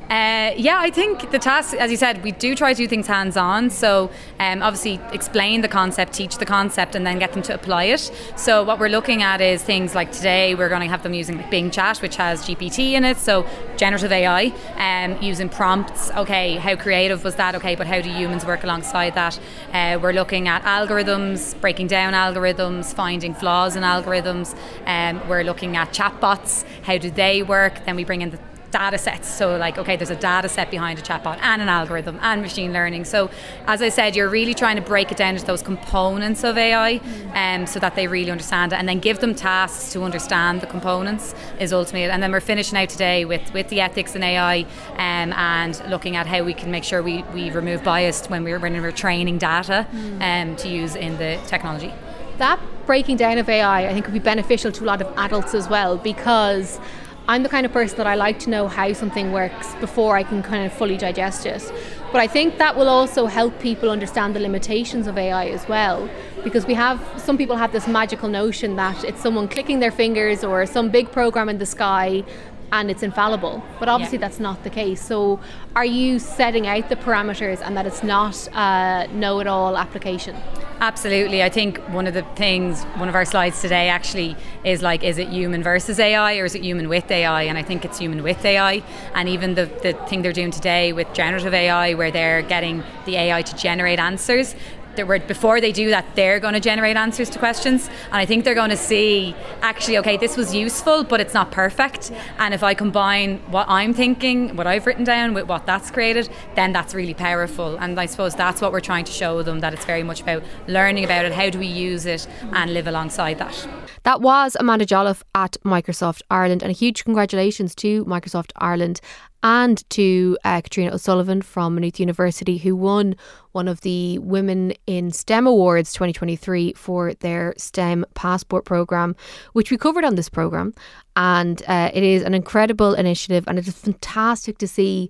Uh, 0.10 0.54
yeah, 0.56 0.80
I 0.80 0.90
think 0.90 1.32
the 1.32 1.40
task, 1.40 1.74
as 1.74 1.92
you 1.92 1.98
said, 1.98 2.24
we 2.24 2.32
do 2.32 2.56
try 2.56 2.74
to 2.74 2.78
do 2.78 2.88
things 2.88 3.08
hands 3.08 3.36
on. 3.36 3.70
So, 3.70 4.10
um, 4.40 4.64
obviously, 4.64 5.02
explain 5.12 5.60
the 5.60 5.68
concept, 5.68 6.14
teach 6.14 6.38
the 6.38 6.46
concept, 6.46 6.96
and 6.96 7.06
then 7.06 7.20
get 7.20 7.34
them 7.34 7.42
to 7.44 7.54
apply 7.54 7.86
it. 7.86 8.10
So, 8.38 8.64
what 8.64 8.80
we're 8.80 8.88
looking 8.88 9.22
at 9.22 9.42
is 9.42 9.62
things 9.62 9.96
like 9.96 10.14
today, 10.14 10.56
we're 10.56 10.70
going 10.70 10.82
to 10.82 10.88
have 10.88 11.04
them 11.04 11.14
using 11.14 11.44
Bing 11.50 11.72
Chat, 11.72 11.98
which 11.98 12.16
has 12.16 12.46
GPT 12.46 12.94
in 12.94 13.04
it, 13.04 13.18
so 13.18 13.46
generative 13.76 14.14
AI, 14.14 14.54
um, 14.78 15.22
using 15.22 15.50
prompts. 15.50 16.10
Okay, 16.12 16.56
how 16.56 16.78
creative 16.78 17.26
was 17.26 17.36
that? 17.36 17.56
Okay, 17.56 17.76
but 17.76 17.86
how 17.86 18.00
do 18.00 18.10
humans 18.10 18.46
work 18.46 18.64
alongside 18.64 19.14
that? 19.16 19.38
Uh, 19.74 20.00
we're 20.02 20.14
looking 20.14 20.48
at 20.48 20.64
algorithms, 20.64 21.60
breaking 21.60 21.88
down 21.88 22.14
algorithms, 22.14 22.96
finding 22.98 23.36
flaws 23.36 23.76
in 23.76 23.84
algorithms. 23.84 24.58
Um, 24.88 25.16
we're 25.30 25.44
looking 25.44 25.78
at 25.78 25.94
chatbots. 25.94 26.66
How 26.82 26.98
do 26.98 27.12
they 27.12 27.44
work? 27.44 27.86
Then 27.86 27.96
we 27.96 28.04
bring 28.04 28.24
in 28.24 28.32
the 28.32 28.40
data 28.72 28.98
sets. 28.98 29.30
So, 29.30 29.58
like, 29.58 29.78
okay, 29.78 29.96
there's 29.96 30.10
a 30.10 30.16
data 30.16 30.50
set 30.50 30.70
behind 30.72 31.00
a 31.00 31.02
chatbot 31.02 31.40
and 31.42 31.62
an 31.62 31.70
algorithm 31.70 32.20
and 32.22 32.42
machine 32.42 32.74
learning. 32.74 33.06
So, 33.06 33.30
as 33.66 33.82
I 33.82 33.90
said, 33.90 34.16
you're 34.16 34.30
really 34.30 34.54
trying 34.54 34.76
to 34.76 34.82
break 34.82 35.12
it 35.12 35.18
down 35.18 35.36
into 35.36 35.46
those 35.46 35.62
components 35.62 36.44
of 36.44 36.58
AI 36.58 37.00
um, 37.34 37.66
so 37.66 37.80
that 37.80 37.96
they 37.96 38.08
really 38.08 38.32
understand 38.32 38.74
it 38.74 38.80
and 38.80 38.88
then 38.88 39.00
give 39.00 39.20
them 39.20 39.34
tasks 39.34 39.94
to 39.94 40.04
understand 40.04 40.62
the 40.62 40.68
components 40.68 41.34
is 41.60 41.74
ultimately 41.74 42.10
And 42.10 42.22
then 42.22 42.32
we're 42.32 42.40
finishing 42.40 42.78
out 42.78 42.90
today 42.90 43.26
with, 43.26 43.54
with 43.54 43.70
the 43.70 43.82
ethics 43.82 44.16
in 44.16 44.24
AI 44.24 44.66
um, 44.94 45.34
and 45.34 45.82
looking 45.90 46.16
at 46.16 46.28
how 46.28 46.44
we 46.44 46.54
can 46.54 46.72
make 46.72 46.84
sure 46.84 47.02
we, 47.02 47.24
we 47.34 47.52
remove 47.52 47.84
bias 47.84 48.28
when 48.28 48.44
we're, 48.44 48.60
when 48.60 48.74
we're 48.82 48.92
training 48.92 49.38
data 49.38 49.88
um, 50.20 50.56
to 50.58 50.68
use 50.68 50.96
in 50.96 51.18
the 51.18 51.40
technology. 51.48 51.94
That 52.38 52.60
breaking 52.86 53.18
down 53.18 53.40
of 53.40 53.50
AI, 53.50 53.88
I 53.88 53.94
think, 53.94 54.06
would 54.06 54.14
be 54.14 54.20
beneficial 54.20 54.72
to 54.72 54.84
a 54.84 54.86
lot 54.86 55.02
of 55.02 55.12
adults 55.18 55.56
as 55.56 55.68
well 55.68 55.98
because 55.98 56.80
I'm 57.28 57.44
the 57.44 57.50
kind 57.50 57.66
of 57.66 57.74
person 57.74 57.98
that 57.98 58.08
I 58.08 58.16
like 58.16 58.40
to 58.40 58.50
know 58.50 58.68
how 58.68 58.94
something 58.94 59.32
works 59.32 59.74
before 59.82 60.16
I 60.16 60.24
can 60.24 60.44
kind 60.44 60.66
of 60.66 60.72
fully 60.72 60.98
digest 60.98 61.46
it. 61.46 61.74
But 62.12 62.22
I 62.22 62.28
think 62.28 62.58
that 62.60 62.78
will 62.78 62.88
also 62.88 63.26
help 63.26 63.60
people 63.60 63.90
understand 63.90 64.36
the 64.36 64.40
limitations 64.40 65.08
of 65.08 65.18
AI 65.18 65.48
as 65.48 65.68
well. 65.68 66.08
Because 66.44 66.66
we 66.66 66.76
have 66.76 67.02
some 67.18 67.38
people 67.38 67.58
have 67.58 67.72
this 67.72 67.88
magical 67.88 68.30
notion 68.30 68.76
that 68.78 69.04
it's 69.04 69.20
someone 69.20 69.48
clicking 69.48 69.80
their 69.80 69.92
fingers 69.92 70.44
or 70.44 70.66
some 70.66 70.90
big 70.90 71.12
program 71.12 71.50
in 71.50 71.58
the 71.58 71.66
sky 71.66 72.24
and 72.72 72.92
it's 72.92 73.04
infallible. 73.04 73.64
But 73.80 73.90
obviously, 73.90 74.18
yeah. 74.18 74.28
that's 74.28 74.40
not 74.40 74.64
the 74.64 74.70
case. 74.70 75.02
So, 75.02 75.40
are 75.76 75.86
you 75.86 76.20
setting 76.20 76.68
out 76.68 76.90
the 76.90 76.96
parameters 76.96 77.62
and 77.62 77.78
that 77.78 77.86
it's 77.86 78.04
not 78.04 78.48
a 78.54 79.08
know 79.14 79.40
it 79.40 79.48
all 79.48 79.78
application? 79.78 80.36
Absolutely. 80.80 81.42
I 81.42 81.50
think 81.50 81.80
one 81.90 82.06
of 82.06 82.14
the 82.14 82.22
things, 82.36 82.84
one 82.98 83.10
of 83.10 83.16
our 83.16 83.26
slides 83.26 83.62
today 83.62 83.90
actually 83.90 84.36
is 84.64 84.84
like, 84.84 85.04
is 85.04 85.18
it 85.18 85.28
human 85.30 85.64
versus 85.64 86.00
AI 86.00 86.38
or 86.38 86.46
is 86.46 86.54
it 86.54 86.64
human 86.64 86.88
with 86.88 87.10
AI? 87.10 87.44
And 87.44 87.58
I 87.58 87.64
think 87.64 87.84
it's 87.84 87.98
human 87.98 88.22
with 88.22 88.46
AI. 88.46 88.84
And 89.16 89.28
even 89.28 89.56
the, 89.56 89.66
the 89.82 89.94
thing 90.08 90.22
they're 90.22 90.34
doing 90.34 90.52
today 90.52 90.94
with 90.94 91.12
generative 91.14 91.54
AI, 91.54 91.96
where 91.96 92.12
they're 92.12 92.44
getting 92.44 92.84
the 93.06 93.16
AI 93.16 93.42
to 93.42 93.56
generate 93.56 93.98
answers, 93.98 94.56
before 95.06 95.62
they 95.62 95.72
do 95.72 95.90
that, 95.90 96.06
they're 96.16 96.40
going 96.40 96.54
to 96.54 96.60
generate 96.60 96.98
answers 96.98 97.30
to 97.32 97.40
questions. 97.40 97.88
And 98.06 98.16
I 98.16 98.26
think 98.26 98.44
they're 98.44 98.56
going 98.56 98.70
to 98.70 98.78
see 98.78 99.36
actually, 99.62 99.98
okay, 100.00 100.18
this 100.18 100.38
was 100.38 100.54
useful, 100.54 101.04
but 101.04 101.20
it's 101.20 101.34
not 101.34 101.52
perfect. 101.52 102.12
And 102.40 102.54
if 102.54 102.64
I 102.64 102.74
combine 102.74 103.40
what 103.52 103.68
I'm 103.70 103.94
thinking, 103.94 104.56
what 104.56 104.68
I've 104.68 104.86
written 104.86 105.04
down, 105.04 105.34
with 105.34 105.48
what 105.48 105.66
that's 105.66 105.92
created, 105.92 106.30
then 106.56 106.74
that's 106.74 106.94
really 106.94 107.14
powerful. 107.14 107.78
And 107.78 108.00
I 108.00 108.06
suppose 108.06 108.36
that's 108.36 108.62
what 108.62 108.72
we're 108.72 108.80
trying 108.80 109.06
to 109.06 109.12
show 109.12 109.44
them 109.44 109.60
that 109.60 109.74
it's 109.74 109.86
very 109.86 110.04
much 110.04 110.22
about 110.22 110.44
learning 110.68 111.04
about 111.04 111.26
it, 111.26 111.34
how 111.34 111.50
do 111.50 111.60
we 111.60 111.68
use 111.68 112.06
it, 112.06 112.28
and 112.54 112.74
live 112.74 112.88
alongside 112.88 113.38
that. 113.40 113.68
That 114.04 114.22
was 114.22 114.56
Amanda 114.60 114.86
Jolliffe 114.86 115.24
at 115.36 115.58
Microsoft 115.66 116.22
Ireland, 116.30 116.64
and 116.64 116.70
a 116.70 116.74
huge 116.74 117.04
congratulations 117.04 117.76
to 117.76 118.06
Microsoft 118.06 118.52
Ireland 118.56 119.02
and 119.48 119.90
to 119.90 120.38
uh, 120.44 120.60
Katrina 120.60 120.94
O'Sullivan 120.94 121.42
from 121.42 121.76
Maynooth 121.76 122.02
University, 122.02 122.58
who 122.58 122.76
won 122.76 123.16
one 123.54 123.70
of 123.70 123.80
the 123.80 124.18
Women 124.20 124.74
in 124.88 125.10
STEM 125.10 125.48
Awards 125.48 125.94
2023 125.94 126.74
for 126.74 127.14
their 127.14 127.54
STEM 127.56 128.06
Passport 128.14 128.66
program, 128.66 129.16
which 129.54 129.72
we 129.72 129.78
covered 129.78 130.04
on 130.04 130.16
this 130.16 130.28
program. 130.28 130.74
And 131.16 131.64
uh, 131.66 131.92
it 131.94 132.04
is 132.04 132.24
an 132.24 132.34
incredible 132.34 132.94
initiative, 132.94 133.46
and 133.48 133.58
it 133.58 133.66
is 133.70 133.74
fantastic 133.74 134.58
to 134.58 134.68
see 134.68 135.10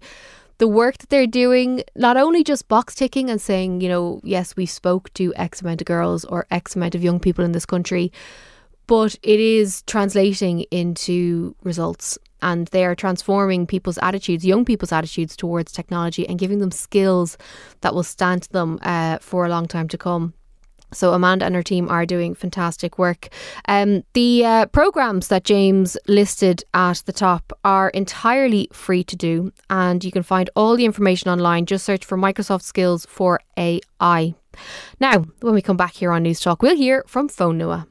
the 0.60 0.68
work 0.68 1.00
that 1.00 1.10
they're 1.10 1.26
doing, 1.26 1.82
not 1.96 2.16
only 2.16 2.44
just 2.44 2.68
box 2.68 2.94
ticking 2.94 3.32
and 3.32 3.42
saying, 3.42 3.82
you 3.82 3.90
know, 3.90 4.22
yes, 4.24 4.56
we 4.56 4.68
spoke 4.68 5.12
to 5.16 5.34
X 5.36 5.62
amount 5.64 5.82
of 5.82 5.88
girls 5.88 6.26
or 6.26 6.46
X 6.52 6.76
amount 6.76 6.94
of 6.94 7.04
young 7.04 7.20
people 7.20 7.44
in 7.44 7.54
this 7.54 7.66
country, 7.66 8.12
but 8.86 9.16
it 9.24 9.40
is 9.40 9.82
translating 9.88 10.62
into 10.70 11.56
results 11.64 12.20
and 12.42 12.68
they 12.68 12.86
are 12.86 12.96
transforming 12.96 13.68
people's 13.68 14.00
attitudes, 14.02 14.46
young 14.46 14.66
people's 14.66 14.92
attitudes 14.92 15.36
towards 15.36 15.72
technology 15.72 16.28
and 16.28 16.40
giving 16.40 16.60
them 16.60 16.72
skills 16.72 17.38
that 17.82 17.94
will 17.94 18.04
stand 18.04 18.44
to 18.44 18.52
them 18.52 18.80
uh, 18.82 19.18
for 19.20 19.46
a 19.46 19.50
long 19.50 19.68
time 19.68 19.88
to 19.90 19.98
come. 19.98 20.34
So 20.94 21.14
Amanda 21.14 21.46
and 21.46 21.54
her 21.54 21.64
team 21.64 21.90
are 21.90 22.06
doing 22.06 22.34
fantastic 22.34 22.98
work. 22.98 23.28
Um, 23.68 24.04
the 24.14 24.46
uh, 24.46 24.66
programs 24.68 25.28
that 25.28 25.44
James 25.44 25.98
listed 26.08 26.64
at 26.74 27.04
the 27.06 27.12
top 27.12 27.52
are 27.66 27.90
entirely 27.90 28.70
free 28.72 29.04
to 29.04 29.16
do, 29.16 29.52
and 29.70 30.04
you 30.04 30.12
can 30.12 30.24
find 30.24 30.50
all 30.56 30.78
the 30.78 30.86
information 30.86 31.30
online. 31.30 31.66
Just 31.66 31.84
search 31.84 32.06
for 32.06 32.18
Microsoft 32.18 32.62
Skills 32.62 33.06
for 33.10 33.42
AI. 33.58 34.34
Now, 35.00 35.26
when 35.42 35.54
we 35.54 35.62
come 35.62 35.78
back 35.78 35.94
here 35.94 36.12
on 36.12 36.24
Newstalk, 36.24 36.62
we'll 36.62 36.78
hear 36.78 37.04
from 37.06 37.28
Phone 37.28 37.60
Nua. 37.60 37.86